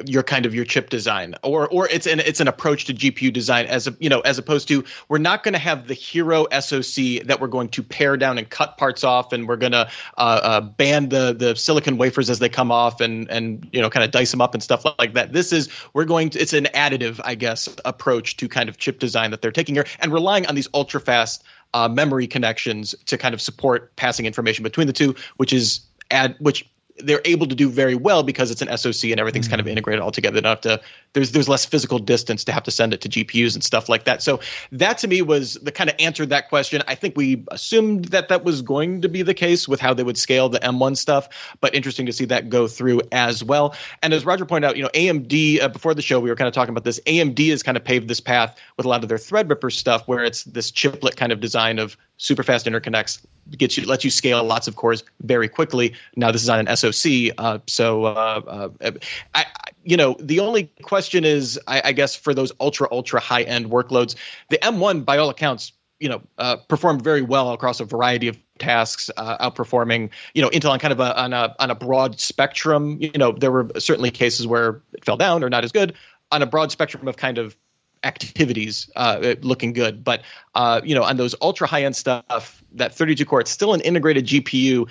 your 0.07 0.23
kind 0.23 0.47
of 0.47 0.55
your 0.55 0.65
chip 0.65 0.91
design, 0.91 1.35
or 1.43 1.69
or 1.69 1.89
it's 1.89 2.07
an 2.07 2.21
it's 2.21 2.41
an 2.41 2.49
approach 2.49 2.87
to 2.87 2.95
GPU 2.95 3.33
design 3.33 3.67
as 3.67 3.87
a 3.87 3.97
you 4.01 4.09
know 4.09 4.21
as 4.21 4.39
opposed 4.39 4.69
to 4.69 4.85
we're 5.09 5.19
not 5.19 5.43
going 5.43 5.53
to 5.53 5.59
have 5.59 5.89
the 5.89 5.95
hero 5.95 6.47
SoC 6.51 7.25
that 7.27 7.39
we're 7.41 7.49
going 7.49 7.69
to 7.71 7.83
pare 7.83 8.17
down 8.17 8.39
and 8.39 8.49
cut 8.49 8.79
parts 8.79 9.05
off, 9.05 9.33
and 9.33 9.49
we're 9.49 9.57
going 9.57 9.73
to 9.73 9.89
uh, 10.17 10.41
uh, 10.43 10.61
band 10.61 11.11
the 11.11 11.33
the 11.33 11.55
silicon 11.55 11.99
wafers 11.99 12.31
as 12.31 12.39
they 12.39 12.49
come 12.49 12.71
off, 12.71 13.01
and 13.01 13.31
and 13.31 13.69
you 13.73 13.81
know 13.81 13.91
kind 13.91 14.05
of 14.05 14.11
dice 14.11 14.31
them 14.31 14.41
up 14.41 14.55
and 14.55 14.63
stuff 14.63 14.85
like 14.99 15.15
that. 15.15 15.33
This 15.33 15.53
is 15.53 15.69
we're 15.93 16.05
going 16.05 16.31
to 16.31 16.41
it's 16.41 16.53
an 16.53 16.65
additive, 16.75 17.21
I 17.25 17.35
guess, 17.35 17.69
approach 17.85 18.37
to 18.39 18.49
kind 18.49 18.69
of 18.69 18.79
chip 18.79 18.99
design 18.99 19.31
that 19.31 19.43
they're 19.43 19.53
taking 19.53 19.75
here 19.75 19.87
and 20.01 20.13
relying 20.13 20.47
on 20.47 20.55
these 20.55 20.69
ultra 20.75 21.01
fast 21.01 21.45
uh, 21.75 21.89
memory 21.89 22.27
connections 22.27 22.95
to 23.07 23.19
kind 23.19 23.35
of 23.35 23.41
support 23.41 23.95
passing 23.97 24.27
information 24.27 24.63
between 24.63 24.87
the 24.87 24.93
two, 24.93 25.15
which 25.37 25.53
is 25.53 25.81
add 26.11 26.37
which 26.39 26.69
they're 26.99 27.23
able 27.25 27.47
to 27.47 27.55
do 27.55 27.69
very 27.69 27.95
well 27.95 28.23
because 28.23 28.51
it's 28.51 28.63
an 28.63 28.77
SoC 28.77 29.11
and 29.11 29.21
everything's 29.21 29.47
mm-hmm. 29.47 29.53
kind 29.53 29.61
of 29.61 29.67
mm. 29.67 29.71
integrated 29.71 30.01
all 30.01 30.11
together. 30.11 30.39
Enough 30.39 30.63
to 30.63 30.81
there's 31.13 31.33
there's 31.33 31.49
less 31.49 31.65
physical 31.65 31.99
distance 31.99 32.45
to 32.45 32.53
have 32.53 32.65
to 32.65 32.71
send 32.71 32.95
it 32.95 33.03
to 33.03 33.09
GPUs 33.09 33.55
and 33.55 33.63
stuff 33.63 33.89
like 33.89 34.05
that. 34.05 34.23
So 34.23 34.41
that 34.73 34.99
to 34.99 35.09
me 35.09 35.23
was 35.23 35.55
the 35.55 35.73
kind 35.73 35.91
of 35.91 35.97
answered 35.99 36.31
that 36.31 36.49
question. 36.49 36.83
I 36.87 36.95
think 36.95 37.17
we 37.17 37.45
assumed 37.51 38.07
that 38.07 38.29
that 38.29 38.45
was 38.45 38.63
going 38.63 39.03
to 39.03 39.09
be 39.09 39.23
the 39.23 39.35
case 39.35 39.69
with 39.69 39.81
how 39.81 39.95
they 39.95 40.03
would 40.03 40.19
scale 40.19 40.49
the 40.49 40.61
M1 40.61 40.97
stuff, 40.97 41.57
but 41.61 41.75
interesting 41.75 42.07
to 42.07 42.13
see 42.13 42.27
that 42.27 42.49
go 42.49 42.67
through 42.69 43.03
as 43.11 43.43
well. 43.43 43.75
And 44.03 44.13
as 44.15 44.25
Roger 44.25 44.45
pointed 44.45 44.69
out, 44.69 44.77
you 44.77 44.83
know, 44.83 44.91
AMD 44.91 45.61
uh, 45.61 45.69
before 45.69 45.95
the 45.95 46.03
show 46.03 46.21
we 46.21 46.31
were 46.31 46.37
kind 46.37 46.49
of 46.49 46.55
talking 46.55 46.71
about 46.71 46.85
this. 46.85 47.01
AMD 47.01 47.51
has 47.51 47.63
kind 47.63 47.77
of 47.77 47.85
paved 47.85 48.09
this 48.09 48.21
path 48.21 48.59
with 48.77 48.87
a 48.87 48.89
lot 48.89 49.03
of 49.03 49.09
their 49.09 49.19
Threadripper 49.19 49.73
stuff, 49.73 50.07
where 50.07 50.25
it's 50.25 50.45
this 50.45 50.71
chiplet 50.71 51.17
kind 51.17 51.33
of 51.33 51.41
design 51.41 51.79
of 51.79 51.97
super 52.17 52.43
fast 52.43 52.67
interconnects 52.67 53.25
gets 53.51 53.77
you 53.77 53.85
lets 53.87 54.05
you 54.05 54.11
scale 54.11 54.43
lots 54.45 54.69
of 54.69 54.77
cores 54.77 55.05
very 55.21 55.49
quickly. 55.49 55.95
Now 56.17 56.31
this 56.31 56.43
is 56.43 56.49
on 56.49 56.67
an 56.67 56.77
SoC, 56.77 57.35
uh, 57.39 57.59
so 57.67 58.05
uh, 58.05 58.69
uh, 58.81 58.91
I, 59.35 59.47
you 59.85 59.97
know 59.97 60.17
the 60.21 60.41
only 60.41 60.73
question 60.83 61.25
is, 61.25 61.59
I, 61.67 61.83
I, 61.87 61.93
guess 61.93 62.15
for 62.15 62.35
those 62.35 62.53
ultra 62.61 62.89
ultra 62.91 63.21
high 63.21 63.43
end 63.43 63.71
workloads, 63.71 64.15
the 64.51 64.59
M1 64.59 65.05
by 65.05 65.19
all 65.19 65.31
accounts, 65.31 65.73
you 65.99 66.09
know, 66.09 66.23
uh, 66.39 66.57
performed 66.57 67.03
very 67.03 67.23
well 67.23 67.53
across 67.53 67.81
a 67.81 67.85
variety 67.85 68.29
of 68.29 68.39
tasks, 68.59 69.11
uh, 69.17 69.51
outperforming 69.51 70.11
you 70.35 70.43
know 70.43 70.51
Intel 70.51 70.71
on 70.71 70.79
kind 70.79 70.93
of 70.93 71.01
a 71.01 71.21
on 71.21 71.33
a 71.33 71.55
on 71.59 71.71
a 71.71 71.75
broad 71.75 72.21
spectrum. 72.21 72.99
You 73.01 73.13
know, 73.17 73.33
there 73.33 73.51
were 73.51 73.69
certainly 73.79 74.11
cases 74.11 74.47
where 74.47 74.83
it 74.93 75.05
fell 75.05 75.17
down 75.17 75.43
or 75.43 75.51
not 75.51 75.65
as 75.65 75.73
good 75.73 75.95
on 76.31 76.43
a 76.43 76.47
broad 76.47 76.73
spectrum 76.73 77.07
of 77.09 77.17
kind 77.17 77.39
of 77.39 77.57
activities 78.05 78.91
uh, 78.97 79.35
looking 79.43 79.73
good. 79.73 80.05
But 80.05 80.23
uh, 80.55 80.81
you 80.85 80.95
know, 80.95 81.03
on 81.03 81.17
those 81.17 81.35
ultra 81.41 81.67
high 81.67 81.85
end 81.85 81.97
stuff, 81.97 82.63
that 82.73 82.95
32 82.95 83.25
core, 83.25 83.41
it's 83.41 83.51
still 83.51 83.75
an 83.75 83.81
integrated 83.81 84.27
GPU. 84.27 84.89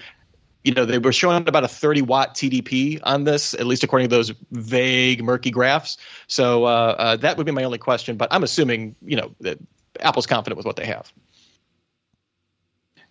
You 0.63 0.74
know, 0.76 0.86
they 0.86 1.00
were 1.00 1.12
showing 1.12 1.47
about 1.47 1.63
a 1.63 1.67
30 1.67 2.04
watt 2.04 2.36
TDP 2.36 3.00
on 3.04 3.24
this, 3.24 3.56
at 3.56 3.65
least 3.65 3.84
according 3.84 4.10
to 4.10 4.15
those 4.15 4.32
vague, 4.52 5.24
murky 5.24 5.50
graphs. 5.50 5.97
So 6.28 6.65
uh, 6.65 6.95
uh, 6.97 7.15
that 7.17 7.38
would 7.38 7.45
be 7.45 7.52
my 7.52 7.63
only 7.63 7.80
question. 7.80 8.15
But 8.15 8.32
I'm 8.32 8.43
assuming, 8.43 8.95
you 9.02 9.17
know, 9.17 9.34
that 9.41 9.58
Apple's 10.00 10.28
confident 10.28 10.58
with 10.58 10.65
what 10.65 10.76
they 10.76 10.86
have. 10.86 11.12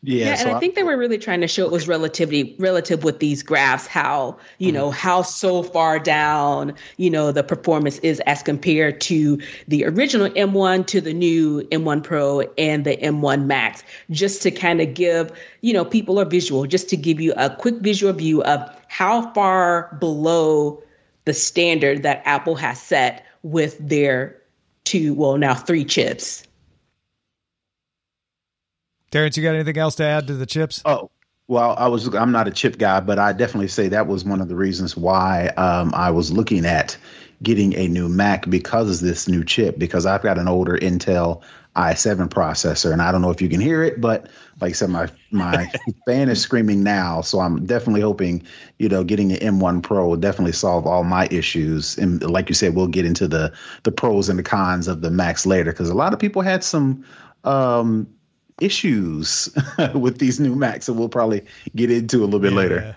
Yeah, 0.02 0.26
yeah 0.26 0.34
so 0.36 0.42
and 0.44 0.52
I, 0.52 0.56
I 0.56 0.60
think 0.60 0.76
they 0.76 0.82
were 0.82 0.96
really 0.96 1.18
trying 1.18 1.42
to 1.42 1.48
show 1.48 1.66
it 1.66 1.70
was 1.70 1.86
relativity 1.86 2.56
relative 2.58 3.04
with 3.04 3.18
these 3.18 3.42
graphs, 3.42 3.86
how 3.86 4.38
you 4.56 4.68
mm-hmm. 4.68 4.76
know 4.76 4.90
how 4.90 5.20
so 5.20 5.62
far 5.62 5.98
down 5.98 6.74
you 6.96 7.10
know 7.10 7.32
the 7.32 7.42
performance 7.42 7.98
is 7.98 8.20
as 8.20 8.42
compared 8.42 9.00
to 9.02 9.38
the 9.68 9.84
original 9.84 10.30
M1 10.30 10.86
to 10.86 11.02
the 11.02 11.12
new 11.12 11.60
M1 11.68 12.02
Pro 12.02 12.40
and 12.56 12.86
the 12.86 12.96
M1 12.96 13.44
Max, 13.44 13.82
just 14.10 14.40
to 14.42 14.50
kind 14.50 14.80
of 14.80 14.94
give 14.94 15.32
you 15.60 15.74
know 15.74 15.84
people 15.84 16.18
a 16.18 16.24
visual, 16.24 16.66
just 16.66 16.88
to 16.88 16.96
give 16.96 17.20
you 17.20 17.34
a 17.36 17.54
quick 17.54 17.76
visual 17.76 18.12
view 18.14 18.42
of 18.44 18.74
how 18.88 19.30
far 19.32 19.96
below 20.00 20.82
the 21.26 21.34
standard 21.34 22.04
that 22.04 22.22
Apple 22.24 22.54
has 22.54 22.80
set 22.80 23.26
with 23.42 23.76
their 23.86 24.40
two, 24.84 25.12
well 25.12 25.36
now 25.36 25.54
three 25.54 25.84
chips. 25.84 26.46
Terrence, 29.10 29.36
you 29.36 29.42
got 29.42 29.54
anything 29.54 29.78
else 29.78 29.96
to 29.96 30.04
add 30.04 30.26
to 30.28 30.34
the 30.34 30.46
chips? 30.46 30.82
Oh, 30.84 31.10
well, 31.48 31.74
I 31.76 31.88
was 31.88 32.06
I'm 32.14 32.30
not 32.30 32.46
a 32.46 32.52
chip 32.52 32.78
guy, 32.78 33.00
but 33.00 33.18
I 33.18 33.32
definitely 33.32 33.68
say 33.68 33.88
that 33.88 34.06
was 34.06 34.24
one 34.24 34.40
of 34.40 34.48
the 34.48 34.54
reasons 34.54 34.96
why 34.96 35.48
um, 35.56 35.92
I 35.94 36.12
was 36.12 36.30
looking 36.30 36.64
at 36.64 36.96
getting 37.42 37.74
a 37.74 37.88
new 37.88 38.08
Mac 38.08 38.48
because 38.48 39.02
of 39.02 39.06
this 39.06 39.26
new 39.26 39.44
chip. 39.44 39.76
Because 39.76 40.06
I've 40.06 40.22
got 40.22 40.38
an 40.38 40.46
older 40.46 40.78
Intel 40.78 41.42
i7 41.74 42.28
processor, 42.28 42.92
and 42.92 43.02
I 43.02 43.10
don't 43.10 43.20
know 43.20 43.30
if 43.30 43.42
you 43.42 43.48
can 43.48 43.60
hear 43.60 43.82
it, 43.82 44.00
but 44.00 44.28
like 44.60 44.70
I 44.70 44.72
said, 44.74 44.90
my 44.90 45.08
my 45.32 45.68
fan 46.06 46.28
is 46.28 46.40
screaming 46.40 46.84
now, 46.84 47.20
so 47.20 47.40
I'm 47.40 47.66
definitely 47.66 48.02
hoping 48.02 48.44
you 48.78 48.88
know 48.88 49.02
getting 49.02 49.32
an 49.32 49.58
M1 49.58 49.82
Pro 49.82 50.06
will 50.06 50.16
definitely 50.18 50.52
solve 50.52 50.86
all 50.86 51.02
my 51.02 51.26
issues. 51.32 51.98
And 51.98 52.22
like 52.22 52.48
you 52.48 52.54
said, 52.54 52.76
we'll 52.76 52.86
get 52.86 53.06
into 53.06 53.26
the 53.26 53.52
the 53.82 53.90
pros 53.90 54.28
and 54.28 54.38
the 54.38 54.44
cons 54.44 54.86
of 54.86 55.00
the 55.00 55.10
Macs 55.10 55.46
later 55.46 55.72
because 55.72 55.90
a 55.90 55.94
lot 55.94 56.12
of 56.12 56.20
people 56.20 56.42
had 56.42 56.62
some 56.62 57.04
um, 57.42 58.06
issues 58.60 59.48
with 59.94 60.18
these 60.18 60.40
new 60.40 60.54
Macs 60.54 60.86
that 60.86 60.94
we'll 60.94 61.08
probably 61.08 61.44
get 61.74 61.90
into 61.90 62.18
a 62.18 62.26
little 62.26 62.40
bit 62.40 62.52
yeah. 62.52 62.58
later. 62.58 62.96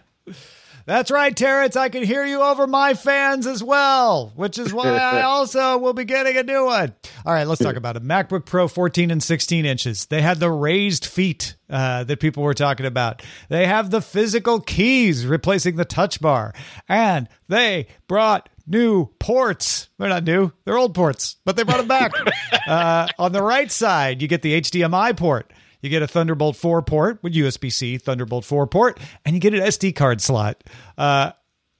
That's 0.85 1.11
right, 1.11 1.35
Terrence. 1.35 1.77
I 1.77 1.87
can 1.87 2.03
hear 2.03 2.25
you 2.25 2.41
over 2.41 2.67
my 2.67 2.93
fans 2.93 3.47
as 3.47 3.63
well, 3.63 4.33
which 4.35 4.59
is 4.59 4.73
why 4.73 4.97
I 4.97 5.21
also 5.23 5.77
will 5.77 5.93
be 5.93 6.03
getting 6.03 6.35
a 6.35 6.43
new 6.43 6.65
one. 6.65 6.93
All 7.25 7.33
right, 7.33 7.47
let's 7.47 7.61
talk 7.61 7.77
about 7.77 7.95
it. 7.95 8.03
MacBook 8.03 8.45
Pro 8.45 8.67
14 8.67 9.09
and 9.09 9.23
16 9.23 9.65
inches. 9.65 10.07
They 10.07 10.21
had 10.21 10.41
the 10.41 10.51
raised 10.51 11.05
feet 11.05 11.55
uh, 11.69 12.03
that 12.03 12.19
people 12.19 12.43
were 12.43 12.53
talking 12.53 12.85
about. 12.85 13.21
They 13.47 13.65
have 13.65 13.91
the 13.91 14.01
physical 14.01 14.59
keys 14.59 15.25
replacing 15.25 15.77
the 15.77 15.85
touch 15.85 16.19
bar. 16.19 16.53
And 16.89 17.29
they 17.47 17.87
brought 18.09 18.49
new 18.65 19.07
ports. 19.19 19.89
They're 19.97 20.09
not 20.09 20.23
new, 20.23 20.51
they're 20.65 20.77
old 20.77 20.93
ports, 20.93 21.37
but 21.45 21.55
they 21.55 21.63
brought 21.63 21.77
them 21.77 21.87
back. 21.87 22.11
uh, 22.67 23.07
on 23.17 23.31
the 23.31 23.41
right 23.41 23.71
side, 23.71 24.21
you 24.21 24.27
get 24.27 24.41
the 24.41 24.61
HDMI 24.61 25.15
port. 25.15 25.51
You 25.81 25.89
get 25.89 26.01
a 26.01 26.07
Thunderbolt 26.07 26.55
4 26.55 26.81
port 26.83 27.21
with 27.21 27.33
USB 27.33 27.71
C 27.71 27.97
Thunderbolt 27.97 28.45
4 28.45 28.67
port, 28.67 28.99
and 29.25 29.35
you 29.35 29.41
get 29.41 29.53
an 29.53 29.59
SD 29.59 29.93
card 29.95 30.21
slot. 30.21 30.63
Uh, 30.97 31.31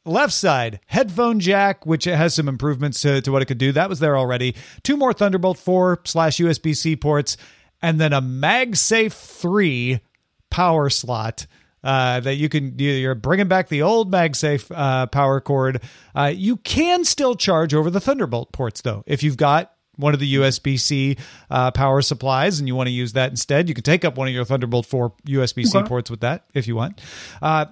left 0.06 0.34
side, 0.34 0.82
headphone 0.88 1.40
jack, 1.40 1.86
which 1.86 2.04
has 2.04 2.34
some 2.34 2.50
improvements 2.50 3.02
to, 3.02 3.22
to 3.22 3.32
what 3.32 3.42
it 3.42 3.46
could 3.46 3.58
do. 3.58 3.72
That 3.72 3.88
was 3.88 4.00
there 4.00 4.18
already. 4.18 4.56
Two 4.84 4.98
more 4.98 5.14
Thunderbolt 5.14 5.58
4 5.58 6.02
slash 6.04 6.38
USB 6.38 6.76
C 6.76 6.98
ports, 6.98 7.38
and 7.82 8.00
then 8.00 8.12
a 8.12 8.22
MagSafe 8.22 9.14
3 9.14 10.02
power 10.50 10.90
slot 10.90 11.48
uh, 11.84 12.20
that 12.22 12.36
you 12.36 12.50
can 12.50 12.78
you're 12.78 13.16
bringing 13.16 13.48
back 13.48 13.70
the 13.70 13.82
old 13.82 14.12
MagSafe 14.12 14.72
uh, 14.74 15.08
power 15.08 15.42
cord. 15.42 15.82
Uh, 16.16 16.32
you 16.34 16.58
can 16.58 17.04
still 17.04 17.36
charge 17.36 17.74
over 17.74 17.90
the 17.90 18.00
Thunderbolt 18.00 18.52
ports 18.52 18.82
though 18.82 19.04
if 19.06 19.24
you've 19.24 19.38
got 19.38 19.74
one 19.96 20.14
of 20.14 20.20
the 20.20 20.36
USB 20.36 20.80
C 20.80 21.18
uh, 21.50 21.72
power 21.72 22.02
supplies 22.02 22.60
and 22.60 22.68
you 22.68 22.76
want 22.76 22.88
to 22.88 22.94
use 22.94 23.14
that 23.14 23.30
instead. 23.30 23.70
You 23.70 23.76
can 23.76 23.84
take 23.84 24.04
up 24.06 24.18
one 24.18 24.28
of 24.28 24.34
your 24.34 24.46
Thunderbolt 24.46 24.86
4 24.86 25.14
USB 25.28 25.66
C 25.66 25.78
okay. 25.78 25.88
ports 25.88 26.10
with 26.10 26.22
that 26.22 26.46
if 26.54 26.68
you 26.68 26.76
want. 26.76 27.02
Uh, 27.42 27.66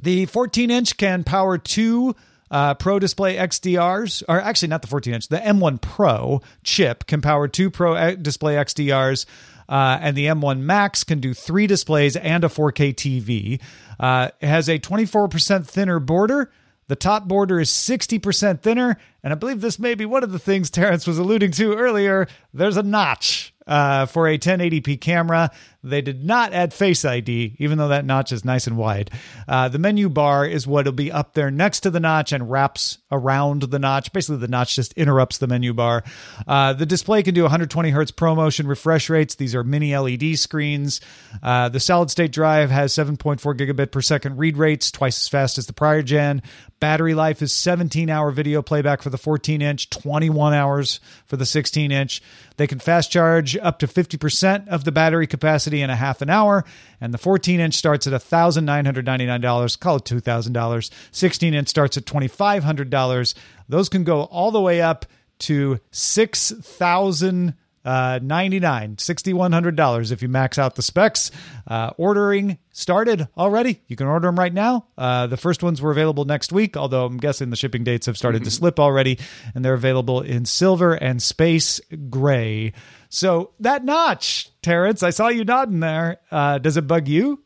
the 0.00 0.26
14 0.26 0.70
inch 0.70 0.96
can 0.96 1.24
power 1.24 1.58
two. 1.58 2.14
Uh, 2.50 2.72
Pro 2.72 2.98
Display 2.98 3.36
XDRs, 3.36 4.22
or 4.26 4.40
actually 4.40 4.68
not 4.68 4.80
the 4.80 4.88
14 4.88 5.12
inch, 5.12 5.28
the 5.28 5.36
M1 5.36 5.82
Pro 5.82 6.40
chip 6.64 7.06
can 7.06 7.20
power 7.20 7.46
two 7.46 7.70
Pro 7.70 8.14
Display 8.16 8.54
XDRs 8.54 9.26
uh, 9.68 9.98
and 10.00 10.16
the 10.16 10.26
M1 10.26 10.60
Max 10.60 11.04
can 11.04 11.20
do 11.20 11.34
three 11.34 11.66
displays 11.66 12.16
and 12.16 12.44
a 12.44 12.48
4K 12.48 12.94
TV. 12.94 13.60
Uh, 14.00 14.30
it 14.40 14.46
has 14.46 14.68
a 14.68 14.78
24% 14.78 15.66
thinner 15.66 16.00
border. 16.00 16.50
The 16.88 16.96
top 16.96 17.28
border 17.28 17.60
is 17.60 17.70
60% 17.70 18.60
thinner. 18.60 18.96
And 19.22 19.32
I 19.32 19.36
believe 19.36 19.60
this 19.60 19.78
may 19.78 19.94
be 19.94 20.06
one 20.06 20.24
of 20.24 20.32
the 20.32 20.38
things 20.38 20.70
Terrence 20.70 21.06
was 21.06 21.18
alluding 21.18 21.50
to 21.52 21.74
earlier. 21.74 22.26
There's 22.54 22.78
a 22.78 22.82
notch 22.82 23.54
uh, 23.66 24.06
for 24.06 24.26
a 24.26 24.38
1080p 24.38 25.00
camera. 25.00 25.50
They 25.84 26.00
did 26.00 26.24
not 26.24 26.52
add 26.52 26.74
Face 26.74 27.04
ID, 27.04 27.54
even 27.58 27.78
though 27.78 27.88
that 27.88 28.04
notch 28.04 28.32
is 28.32 28.44
nice 28.44 28.66
and 28.66 28.76
wide. 28.76 29.12
Uh, 29.46 29.68
the 29.68 29.78
menu 29.78 30.08
bar 30.08 30.44
is 30.44 30.66
what 30.66 30.86
will 30.86 30.92
be 30.92 31.12
up 31.12 31.34
there 31.34 31.52
next 31.52 31.80
to 31.80 31.90
the 31.90 32.00
notch 32.00 32.32
and 32.32 32.50
wraps 32.50 32.98
around 33.12 33.62
the 33.62 33.78
notch. 33.78 34.12
Basically, 34.12 34.38
the 34.38 34.48
notch 34.48 34.74
just 34.74 34.92
interrupts 34.94 35.38
the 35.38 35.46
menu 35.46 35.72
bar. 35.72 36.02
Uh, 36.48 36.72
the 36.72 36.84
display 36.84 37.22
can 37.22 37.32
do 37.32 37.42
120 37.42 37.90
hertz 37.90 38.10
ProMotion 38.10 38.66
refresh 38.66 39.08
rates. 39.08 39.36
These 39.36 39.54
are 39.54 39.62
mini 39.62 39.96
LED 39.96 40.36
screens. 40.36 41.00
Uh, 41.44 41.68
the 41.68 41.80
solid 41.80 42.10
state 42.10 42.32
drive 42.32 42.70
has 42.70 42.92
7.4 42.92 43.38
gigabit 43.38 43.92
per 43.92 44.00
second 44.00 44.36
read 44.36 44.56
rates, 44.56 44.90
twice 44.90 45.20
as 45.20 45.28
fast 45.28 45.58
as 45.58 45.66
the 45.66 45.72
prior 45.72 46.02
gen. 46.02 46.42
Battery 46.80 47.14
life 47.14 47.40
is 47.40 47.52
17 47.52 48.10
hour 48.10 48.30
video 48.30 48.62
playback 48.62 49.02
for 49.02 49.10
the 49.10 49.18
14 49.18 49.62
inch, 49.62 49.90
21 49.90 50.54
hours 50.54 50.98
for 51.26 51.36
the 51.36 51.46
16 51.46 51.92
inch. 51.92 52.22
They 52.56 52.66
can 52.66 52.78
fast 52.80 53.10
charge 53.10 53.56
up 53.56 53.78
to 53.80 53.86
50% 53.86 54.68
of 54.68 54.84
the 54.84 54.92
battery 54.92 55.26
capacity 55.28 55.67
in 55.72 55.90
a 55.90 55.96
half 55.96 56.22
an 56.22 56.30
hour. 56.30 56.64
And 57.00 57.14
the 57.14 57.18
14 57.18 57.60
inch 57.60 57.74
starts 57.74 58.06
at 58.06 58.12
$1,999. 58.12 59.80
Call 59.80 59.96
it 59.96 60.04
$2,000. 60.04 60.90
16 61.10 61.54
inch 61.54 61.68
starts 61.68 61.96
at 61.96 62.04
$2,500. 62.04 63.34
Those 63.68 63.88
can 63.88 64.04
go 64.04 64.22
all 64.22 64.50
the 64.50 64.60
way 64.60 64.80
up 64.80 65.06
to 65.40 65.78
6000 65.90 67.54
uh, 67.84 68.18
99 68.22 68.96
$6,100 68.96 70.12
if 70.12 70.22
you 70.22 70.28
max 70.28 70.58
out 70.58 70.74
the 70.74 70.82
specs. 70.82 71.30
Uh, 71.66 71.90
ordering 71.96 72.58
started 72.70 73.28
already. 73.36 73.82
You 73.88 73.96
can 73.96 74.06
order 74.06 74.28
them 74.28 74.38
right 74.38 74.52
now. 74.52 74.86
Uh, 74.96 75.26
the 75.26 75.36
first 75.36 75.62
ones 75.62 75.82
were 75.82 75.90
available 75.90 76.24
next 76.24 76.52
week, 76.52 76.76
although 76.76 77.04
I'm 77.04 77.16
guessing 77.16 77.50
the 77.50 77.56
shipping 77.56 77.84
dates 77.84 78.06
have 78.06 78.16
started 78.16 78.44
to 78.44 78.50
slip 78.50 78.78
already, 78.78 79.18
and 79.54 79.64
they're 79.64 79.74
available 79.74 80.20
in 80.20 80.44
silver 80.44 80.94
and 80.94 81.22
space 81.22 81.80
gray. 82.10 82.72
So 83.08 83.52
that 83.60 83.84
notch, 83.84 84.50
Terrence, 84.62 85.02
I 85.02 85.10
saw 85.10 85.28
you 85.28 85.44
nodding 85.44 85.80
there. 85.80 86.20
Uh, 86.30 86.58
does 86.58 86.76
it 86.76 86.86
bug 86.86 87.08
you? 87.08 87.42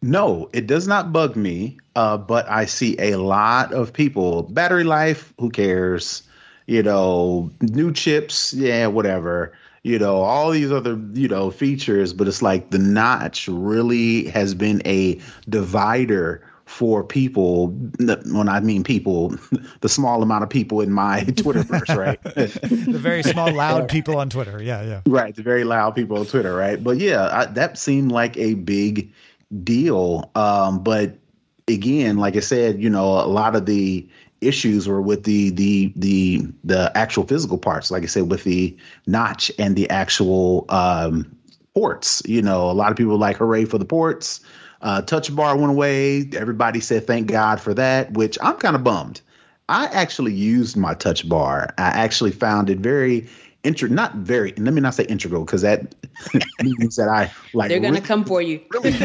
No, 0.00 0.50
it 0.52 0.66
does 0.66 0.88
not 0.88 1.12
bug 1.12 1.36
me, 1.36 1.78
uh, 1.94 2.18
but 2.18 2.50
I 2.50 2.64
see 2.64 2.96
a 2.98 3.16
lot 3.16 3.72
of 3.72 3.92
people. 3.92 4.42
Battery 4.42 4.84
life, 4.84 5.32
who 5.38 5.50
cares? 5.50 6.24
You 6.66 6.82
know, 6.82 7.50
new 7.60 7.92
chips, 7.92 8.52
yeah, 8.52 8.86
whatever 8.86 9.52
you 9.84 9.98
know, 9.98 10.22
all 10.22 10.50
these 10.50 10.70
other, 10.70 10.98
you 11.12 11.28
know, 11.28 11.50
features, 11.50 12.12
but 12.12 12.28
it's 12.28 12.42
like 12.42 12.70
the 12.70 12.78
notch 12.78 13.48
really 13.48 14.26
has 14.26 14.54
been 14.54 14.80
a 14.86 15.20
divider 15.48 16.46
for 16.64 17.04
people 17.04 17.68
when 17.68 18.48
I 18.48 18.60
mean 18.60 18.84
people, 18.84 19.34
the 19.80 19.88
small 19.88 20.22
amount 20.22 20.44
of 20.44 20.50
people 20.50 20.80
in 20.80 20.92
my 20.92 21.20
Twitterverse, 21.26 21.96
right? 21.96 22.22
the 22.22 22.98
very 22.98 23.22
small, 23.22 23.52
loud 23.52 23.88
people 23.88 24.16
on 24.16 24.30
Twitter. 24.30 24.62
Yeah, 24.62 24.82
yeah. 24.82 25.00
Right. 25.06 25.34
The 25.34 25.42
very 25.42 25.64
loud 25.64 25.94
people 25.94 26.18
on 26.18 26.26
Twitter, 26.26 26.54
right? 26.54 26.82
But 26.82 26.98
yeah, 26.98 27.28
I, 27.32 27.44
that 27.46 27.76
seemed 27.76 28.12
like 28.12 28.36
a 28.36 28.54
big 28.54 29.12
deal. 29.64 30.30
Um, 30.34 30.82
but 30.82 31.18
again, 31.68 32.18
like 32.18 32.36
I 32.36 32.40
said, 32.40 32.82
you 32.82 32.90
know, 32.90 33.04
a 33.04 33.26
lot 33.26 33.56
of 33.56 33.66
the 33.66 34.06
issues 34.40 34.88
were 34.88 35.00
with 35.00 35.24
the 35.24 35.50
the 35.50 35.92
the 35.96 36.46
the 36.64 36.92
actual 36.96 37.24
physical 37.24 37.58
parts, 37.58 37.90
like 37.90 38.02
I 38.02 38.06
said, 38.06 38.30
with 38.30 38.44
the 38.44 38.76
notch 39.06 39.50
and 39.58 39.76
the 39.76 39.88
actual 39.90 40.64
um, 40.68 41.34
ports. 41.74 42.22
You 42.26 42.42
know, 42.42 42.70
a 42.70 42.72
lot 42.72 42.90
of 42.90 42.96
people 42.96 43.16
like 43.16 43.36
hooray 43.36 43.64
for 43.64 43.78
the 43.78 43.84
ports. 43.84 44.40
Uh, 44.82 45.00
touch 45.00 45.34
bar 45.34 45.56
went 45.56 45.70
away. 45.70 46.28
Everybody 46.36 46.80
said 46.80 47.06
thank 47.06 47.28
God 47.28 47.60
for 47.60 47.72
that, 47.74 48.12
which 48.14 48.36
I'm 48.42 48.56
kind 48.56 48.74
of 48.74 48.82
bummed. 48.82 49.20
I 49.68 49.86
actually 49.86 50.34
used 50.34 50.76
my 50.76 50.94
touch 50.94 51.28
bar. 51.28 51.72
I 51.78 51.88
actually 51.88 52.32
found 52.32 52.68
it 52.68 52.78
very 52.78 53.28
intro 53.64 53.88
not 53.88 54.14
very 54.16 54.52
let 54.56 54.74
me 54.74 54.80
not 54.80 54.94
say 54.94 55.04
integral 55.04 55.44
because 55.44 55.62
that 55.62 55.94
means 56.62 56.96
that 56.96 57.08
I 57.08 57.32
like 57.54 57.68
they're 57.68 57.78
gonna 57.78 57.94
really, 57.94 58.06
come 58.06 58.24
for 58.24 58.42
you. 58.42 58.60
Really, 58.70 58.92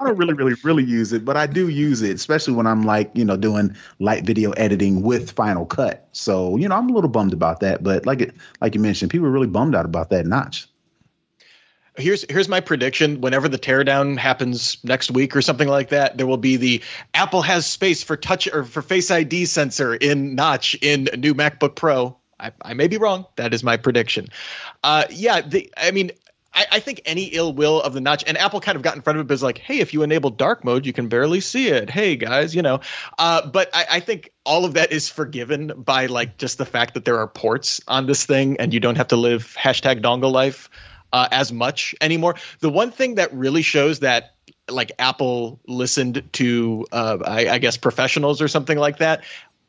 I 0.00 0.04
don't 0.04 0.16
really, 0.16 0.34
really, 0.34 0.54
really 0.62 0.84
use 0.84 1.12
it, 1.12 1.24
but 1.24 1.36
I 1.36 1.46
do 1.46 1.68
use 1.68 2.02
it, 2.02 2.14
especially 2.14 2.54
when 2.54 2.66
I'm 2.66 2.82
like, 2.82 3.10
you 3.14 3.24
know, 3.24 3.36
doing 3.36 3.74
light 3.98 4.24
video 4.24 4.52
editing 4.52 5.02
with 5.02 5.30
Final 5.32 5.66
Cut. 5.66 6.08
So, 6.12 6.56
you 6.56 6.68
know, 6.68 6.76
I'm 6.76 6.88
a 6.88 6.92
little 6.92 7.10
bummed 7.10 7.32
about 7.32 7.60
that. 7.60 7.82
But 7.82 8.06
like 8.06 8.20
it 8.20 8.34
like 8.60 8.74
you 8.74 8.80
mentioned, 8.80 9.10
people 9.10 9.26
are 9.26 9.32
really 9.32 9.46
bummed 9.46 9.74
out 9.74 9.84
about 9.84 10.10
that 10.10 10.26
notch 10.26 10.68
here's 11.96 12.24
here's 12.30 12.48
my 12.48 12.60
prediction 12.60 13.20
whenever 13.20 13.48
the 13.48 13.58
teardown 13.58 14.16
happens 14.16 14.78
next 14.84 15.10
week 15.10 15.34
or 15.34 15.42
something 15.42 15.68
like 15.68 15.88
that 15.88 16.16
there 16.16 16.26
will 16.26 16.36
be 16.36 16.56
the 16.56 16.82
apple 17.12 17.42
has 17.42 17.66
space 17.66 18.02
for 18.02 18.16
touch 18.16 18.48
or 18.52 18.64
for 18.64 18.82
face 18.82 19.10
id 19.10 19.44
sensor 19.46 19.94
in 19.94 20.34
notch 20.34 20.76
in 20.80 21.08
new 21.18 21.34
macbook 21.34 21.74
pro 21.74 22.16
I, 22.40 22.52
I 22.62 22.74
may 22.74 22.88
be 22.88 22.96
wrong. 22.96 23.26
That 23.36 23.54
is 23.54 23.64
my 23.64 23.76
prediction. 23.76 24.28
Uh, 24.82 25.04
yeah, 25.10 25.40
the, 25.40 25.72
I 25.76 25.90
mean, 25.90 26.12
I, 26.54 26.66
I, 26.72 26.80
think 26.80 27.02
any 27.04 27.24
ill 27.24 27.52
will 27.52 27.80
of 27.80 27.92
the 27.92 28.00
notch, 28.00 28.24
and 28.26 28.36
Apple 28.36 28.60
kind 28.60 28.76
of 28.76 28.82
got 28.82 28.96
in 28.96 29.02
front 29.02 29.18
of 29.18 29.24
it, 29.24 29.28
but 29.28 29.42
like, 29.42 29.58
hey, 29.58 29.78
if 29.78 29.92
you 29.92 30.02
enable 30.02 30.30
dark 30.30 30.64
mode, 30.64 30.86
you 30.86 30.92
can 30.92 31.08
barely 31.08 31.40
see 31.40 31.68
it. 31.68 31.90
Hey, 31.90 32.16
guys, 32.16 32.54
you 32.54 32.62
know. 32.62 32.80
Uh, 33.18 33.46
but 33.46 33.70
I, 33.74 33.86
I 33.92 34.00
think 34.00 34.32
all 34.44 34.64
of 34.64 34.74
that 34.74 34.90
is 34.90 35.08
forgiven 35.08 35.72
by 35.76 36.06
like 36.06 36.36
just 36.36 36.58
the 36.58 36.66
fact 36.66 36.94
that 36.94 37.04
there 37.04 37.18
are 37.18 37.28
ports 37.28 37.80
on 37.86 38.06
this 38.06 38.24
thing, 38.26 38.58
and 38.58 38.72
you 38.72 38.80
don't 38.80 38.96
have 38.96 39.08
to 39.08 39.16
live 39.16 39.56
hashtag 39.58 40.02
dongle 40.02 40.32
life 40.32 40.70
uh, 41.12 41.28
as 41.30 41.52
much 41.52 41.94
anymore. 42.00 42.36
The 42.60 42.70
one 42.70 42.90
thing 42.90 43.16
that 43.16 43.32
really 43.32 43.62
shows 43.62 44.00
that 44.00 44.34
like 44.70 44.92
Apple 44.98 45.60
listened 45.66 46.28
to, 46.34 46.86
uh, 46.92 47.18
I, 47.24 47.48
I, 47.48 47.58
guess, 47.58 47.76
professionals 47.76 48.42
or 48.42 48.48
something 48.48 48.76
like 48.76 48.98
that 48.98 49.24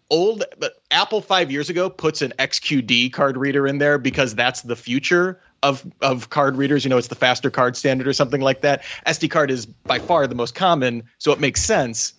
old 0.10 0.44
Apple 0.92 1.22
five 1.22 1.52
years 1.52 1.70
ago 1.70 1.90
puts 1.90 2.22
an 2.22 2.34
XQD 2.40 3.14
card 3.14 3.38
reader 3.38 3.68
in 3.68 3.78
there 3.78 3.98
because 3.98 4.36
that's 4.36 4.62
the 4.62 4.76
future 4.76 5.40
of 5.64 5.86
of 6.02 6.30
card 6.30 6.58
readers. 6.58 6.84
You 6.84 6.90
know, 6.90 6.98
it's 6.98 7.08
the 7.08 7.16
faster 7.16 7.50
card 7.50 7.78
standard 7.78 8.08
or 8.08 8.14
something 8.14 8.42
like 8.42 8.62
that. 8.62 8.84
SD 9.06 9.30
card 9.30 9.52
is 9.52 9.66
by 9.66 10.00
far 10.00 10.28
the 10.28 10.36
most 10.36 10.56
common, 10.56 11.04
so 11.18 11.32
it 11.32 11.40
makes 11.40 11.62
sense. 11.62 12.14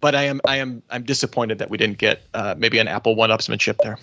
But 0.00 0.14
I 0.14 0.24
am 0.24 0.40
I 0.46 0.56
am 0.56 0.82
I'm 0.90 1.04
disappointed 1.04 1.58
that 1.58 1.70
we 1.70 1.78
didn't 1.78 1.98
get 1.98 2.22
uh, 2.34 2.54
maybe 2.56 2.78
an 2.78 2.88
Apple 2.88 3.14
one 3.14 3.30
upsmanship 3.30 3.78
there. 3.82 3.98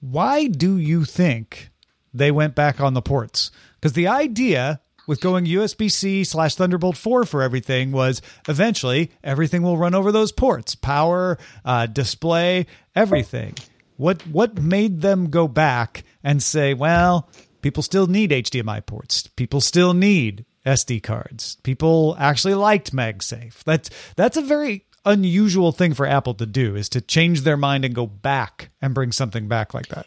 Why 0.00 0.46
do 0.46 0.78
you 0.78 1.04
think 1.04 1.70
they 2.12 2.30
went 2.30 2.54
back 2.54 2.80
on 2.80 2.94
the 2.94 3.02
ports? 3.02 3.50
Because 3.74 3.92
the 3.92 4.08
idea 4.08 4.80
with 5.10 5.20
going 5.20 5.44
USB 5.44 5.90
C 5.90 6.22
slash 6.22 6.54
Thunderbolt 6.54 6.96
4 6.96 7.24
for 7.24 7.42
everything 7.42 7.90
was 7.90 8.22
eventually 8.48 9.10
everything 9.24 9.60
will 9.60 9.76
run 9.76 9.92
over 9.92 10.12
those 10.12 10.30
ports 10.30 10.76
power, 10.76 11.36
uh, 11.64 11.86
display, 11.86 12.66
everything. 12.94 13.56
What, 13.96 14.24
what 14.28 14.62
made 14.62 15.00
them 15.00 15.28
go 15.28 15.48
back 15.48 16.04
and 16.22 16.40
say, 16.40 16.74
well, 16.74 17.28
people 17.60 17.82
still 17.82 18.06
need 18.06 18.30
HDMI 18.30 18.86
ports, 18.86 19.26
people 19.26 19.60
still 19.60 19.94
need 19.94 20.44
SD 20.64 21.02
cards, 21.02 21.56
people 21.64 22.14
actually 22.16 22.54
liked 22.54 22.92
MagSafe? 22.94 23.64
That's, 23.64 23.90
that's 24.14 24.36
a 24.36 24.42
very 24.42 24.84
unusual 25.04 25.72
thing 25.72 25.92
for 25.92 26.06
Apple 26.06 26.34
to 26.34 26.46
do 26.46 26.76
is 26.76 26.88
to 26.90 27.00
change 27.00 27.40
their 27.40 27.56
mind 27.56 27.84
and 27.84 27.96
go 27.96 28.06
back 28.06 28.70
and 28.80 28.94
bring 28.94 29.10
something 29.10 29.48
back 29.48 29.74
like 29.74 29.88
that. 29.88 30.06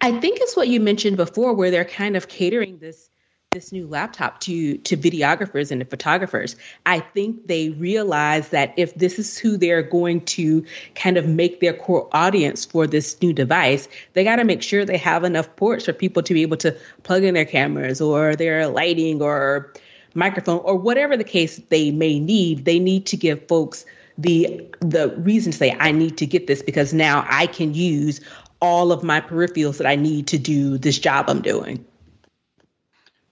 I 0.00 0.20
think 0.20 0.38
it's 0.40 0.54
what 0.54 0.68
you 0.68 0.78
mentioned 0.78 1.16
before, 1.16 1.52
where 1.54 1.72
they're 1.72 1.84
kind 1.84 2.16
of 2.16 2.28
catering 2.28 2.78
this 2.78 3.10
this 3.54 3.72
new 3.72 3.86
laptop 3.86 4.40
to 4.40 4.76
to 4.78 4.96
videographers 4.96 5.70
and 5.70 5.88
photographers. 5.88 6.56
I 6.84 7.00
think 7.00 7.46
they 7.46 7.70
realize 7.70 8.50
that 8.50 8.74
if 8.76 8.94
this 8.96 9.18
is 9.18 9.38
who 9.38 9.56
they're 9.56 9.82
going 9.82 10.20
to 10.26 10.64
kind 10.94 11.16
of 11.16 11.26
make 11.26 11.60
their 11.60 11.72
core 11.72 12.08
audience 12.12 12.64
for 12.64 12.86
this 12.86 13.20
new 13.22 13.32
device 13.32 13.88
they 14.12 14.24
got 14.24 14.36
to 14.36 14.44
make 14.44 14.62
sure 14.62 14.84
they 14.84 14.98
have 14.98 15.24
enough 15.24 15.54
ports 15.56 15.84
for 15.86 15.92
people 15.92 16.22
to 16.22 16.34
be 16.34 16.42
able 16.42 16.56
to 16.58 16.76
plug 17.04 17.22
in 17.22 17.34
their 17.34 17.44
cameras 17.44 18.00
or 18.00 18.34
their 18.34 18.66
lighting 18.66 19.22
or 19.22 19.72
microphone 20.14 20.58
or 20.64 20.76
whatever 20.76 21.16
the 21.16 21.24
case 21.24 21.60
they 21.68 21.90
may 21.90 22.18
need. 22.18 22.64
They 22.64 22.78
need 22.78 23.06
to 23.06 23.16
give 23.16 23.46
folks 23.46 23.86
the 24.18 24.64
the 24.80 25.08
reason 25.18 25.50
to 25.50 25.58
say 25.58 25.76
i 25.80 25.90
need 25.90 26.16
to 26.16 26.24
get 26.24 26.46
this 26.46 26.62
because 26.62 26.94
now 26.94 27.26
i 27.28 27.48
can 27.48 27.74
use 27.74 28.20
all 28.60 28.92
of 28.92 29.02
my 29.02 29.20
peripherals 29.20 29.78
that 29.78 29.88
i 29.88 29.96
need 29.96 30.28
to 30.28 30.38
do 30.38 30.78
this 30.78 31.00
job 31.00 31.24
i'm 31.28 31.42
doing 31.42 31.84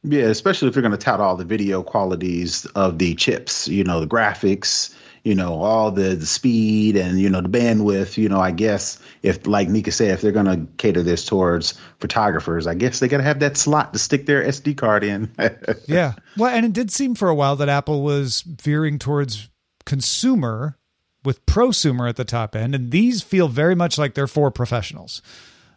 yeah, 0.05 0.25
especially 0.25 0.69
if 0.69 0.75
you're 0.75 0.83
going 0.83 0.93
to 0.93 0.99
tout 0.99 1.21
all 1.21 1.37
the 1.37 1.45
video 1.45 1.83
qualities 1.83 2.67
of 2.75 2.99
the 2.99 3.15
chips, 3.15 3.69
you 3.69 3.85
know, 3.85 4.01
the 4.01 4.07
graphics, 4.07 4.95
you 5.23 5.35
know, 5.35 5.62
all 5.62 5.93
the, 5.93 6.17
the 6.17 6.27
speed 6.27 6.97
and, 6.97 7.21
you 7.21 7.31
know, 7.31 7.41
the 7.41 7.49
bandwidth, 7.49 8.17
you 8.17 8.29
know, 8.29 8.41
I 8.41 8.51
guess 8.51 9.01
if, 9.23 9.47
like 9.47 9.69
Nika 9.69 9.93
said, 9.93 10.11
if 10.11 10.21
they're 10.21 10.33
going 10.33 10.47
to 10.47 10.67
cater 10.79 11.03
this 11.03 11.25
towards 11.25 11.79
photographers, 12.01 12.67
I 12.67 12.75
guess 12.75 12.99
they 12.99 13.07
got 13.07 13.19
to 13.19 13.23
have 13.23 13.38
that 13.41 13.57
slot 13.57 13.93
to 13.93 14.01
stick 14.01 14.27
their 14.27 14.43
SD 14.43 14.77
card 14.77 15.05
in. 15.05 15.33
yeah. 15.87 16.15
Well, 16.37 16.53
and 16.53 16.67
it 16.67 16.73
did 16.73 16.91
seem 16.91 17.15
for 17.15 17.29
a 17.29 17.35
while 17.35 17.55
that 17.57 17.69
Apple 17.69 18.03
was 18.03 18.43
veering 18.43 18.99
towards 18.99 19.49
consumer 19.87 20.77
with 21.25 21.47
prosumer 21.47 22.09
at 22.09 22.17
the 22.17 22.25
top 22.25 22.57
end. 22.57 22.75
And 22.75 22.91
these 22.91 23.23
feel 23.23 23.47
very 23.47 23.77
much 23.77 23.99
like 23.99 24.15
they're 24.15 24.27
for 24.27 24.51
professionals. 24.51 25.23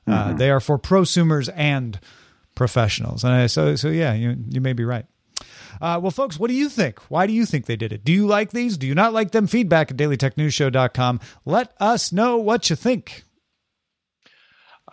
Uh, 0.08 0.12
mm-hmm. 0.12 0.30
Uh, 0.32 0.38
they 0.38 0.50
are 0.50 0.60
for 0.60 0.80
prosumers 0.80 1.52
and 1.56 2.00
professionals. 2.56 3.24
And 3.24 3.34
I, 3.34 3.48
so, 3.48 3.76
so 3.76 3.90
yeah, 3.90 4.14
you, 4.14 4.36
you 4.50 4.62
may 4.62 4.74
be 4.74 4.84
right. 4.84 5.06
Uh, 5.82 6.00
well, 6.02 6.12
folks, 6.12 6.40
what 6.40 6.48
do 6.48 6.54
you 6.54 6.70
think? 6.70 7.00
Why 7.10 7.28
do 7.28 7.34
you 7.34 7.46
think 7.46 7.66
they 7.66 7.76
did 7.76 7.92
it? 7.92 8.04
Do 8.04 8.12
you 8.12 8.26
like 8.26 8.52
these? 8.52 8.78
Do 8.78 8.88
you 8.88 8.96
not 8.96 9.14
like 9.14 9.32
them? 9.32 9.48
Feedback 9.48 9.92
at 9.92 9.98
dailytechnewsshow.com. 9.98 11.20
Let 11.46 11.74
us 11.80 12.12
know 12.12 12.38
what 12.38 12.70
you 12.70 12.76
think. 12.76 13.24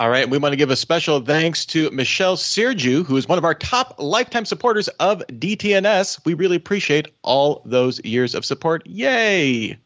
All 0.01 0.09
right. 0.09 0.29
We 0.29 0.39
want 0.39 0.53
to 0.53 0.57
give 0.57 0.71
a 0.71 0.77
special 0.77 1.21
thanks 1.21 1.67
to 1.67 1.91
Michelle 1.91 2.37
Serju, 2.37 3.05
who 3.05 3.17
is 3.17 3.29
one 3.29 3.39
of 3.39 3.45
our 3.45 3.55
top 3.55 3.97
lifetime 3.99 4.45
supporters 4.45 4.89
of 4.89 5.23
DTNS. 5.29 6.25
We 6.25 6.35
really 6.35 6.57
appreciate 6.57 7.09
all 7.23 7.63
those 7.65 8.03
years 8.05 8.35
of 8.35 8.45
support. 8.45 8.87
Yay! 8.87 9.79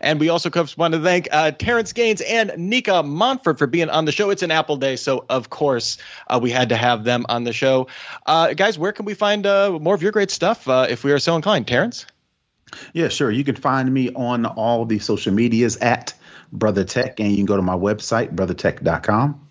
And 0.00 0.20
we 0.20 0.28
also 0.28 0.50
want 0.76 0.94
to 0.94 1.00
thank 1.00 1.28
uh, 1.32 1.50
Terrence 1.52 1.92
Gaines 1.92 2.20
and 2.20 2.52
Nika 2.56 3.02
Montfort 3.02 3.58
for 3.58 3.66
being 3.66 3.90
on 3.90 4.04
the 4.04 4.12
show. 4.12 4.30
It's 4.30 4.42
an 4.42 4.50
Apple 4.50 4.76
Day, 4.76 4.96
so 4.96 5.24
of 5.28 5.50
course 5.50 5.98
uh, 6.28 6.38
we 6.42 6.50
had 6.50 6.68
to 6.70 6.76
have 6.76 7.04
them 7.04 7.26
on 7.28 7.44
the 7.44 7.52
show. 7.52 7.88
Uh, 8.26 8.54
guys, 8.54 8.78
where 8.78 8.92
can 8.92 9.04
we 9.04 9.14
find 9.14 9.46
uh, 9.46 9.78
more 9.78 9.94
of 9.94 10.02
your 10.02 10.12
great 10.12 10.30
stuff 10.30 10.68
uh, 10.68 10.86
if 10.88 11.04
we 11.04 11.12
are 11.12 11.18
so 11.18 11.36
inclined? 11.36 11.66
Terrence? 11.66 12.06
Yeah, 12.92 13.08
sure. 13.08 13.30
You 13.30 13.44
can 13.44 13.56
find 13.56 13.92
me 13.92 14.10
on 14.14 14.46
all 14.46 14.84
the 14.84 14.98
social 14.98 15.32
medias 15.32 15.76
at 15.78 16.14
Brother 16.52 16.84
Tech, 16.84 17.20
and 17.20 17.30
you 17.30 17.36
can 17.36 17.46
go 17.46 17.56
to 17.56 17.62
my 17.62 17.76
website, 17.76 18.34
brothertech.com. 18.34 19.48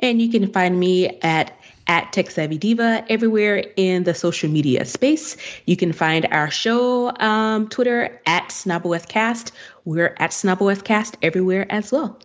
And 0.00 0.20
you 0.20 0.30
can 0.30 0.52
find 0.52 0.78
me 0.78 1.18
at 1.20 1.59
at 1.90 2.12
Tech 2.12 2.30
Savvy 2.30 2.56
Diva 2.56 3.04
everywhere 3.10 3.64
in 3.74 4.04
the 4.04 4.14
social 4.14 4.48
media 4.48 4.84
space. 4.84 5.36
You 5.66 5.76
can 5.76 5.92
find 5.92 6.28
our 6.30 6.48
show 6.48 7.12
um, 7.18 7.68
Twitter 7.68 8.20
at 8.24 8.50
SnobOFcast. 8.50 9.50
We're 9.84 10.14
at 10.16 10.30
SnobOFcast 10.30 11.16
everywhere 11.20 11.66
as 11.68 11.90
well. 11.90 12.16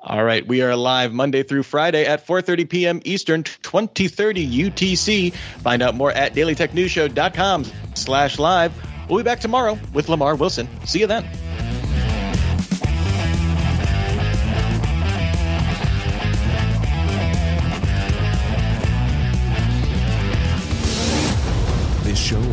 All 0.00 0.24
right, 0.24 0.44
we 0.44 0.60
are 0.62 0.74
live 0.74 1.12
Monday 1.12 1.44
through 1.44 1.62
Friday 1.62 2.04
at 2.04 2.26
4:30 2.26 2.68
p.m. 2.68 3.00
Eastern, 3.04 3.44
2030 3.44 4.70
UTC. 4.70 5.32
Find 5.32 5.82
out 5.82 5.94
more 5.94 6.10
at 6.10 6.34
dailytechnewsshow.com/live. 6.34 8.86
We'll 9.08 9.18
be 9.18 9.24
back 9.24 9.40
tomorrow 9.40 9.78
with 9.92 10.08
Lamar 10.08 10.34
Wilson. 10.34 10.68
See 10.86 10.98
you 11.00 11.06
then. 11.06 11.24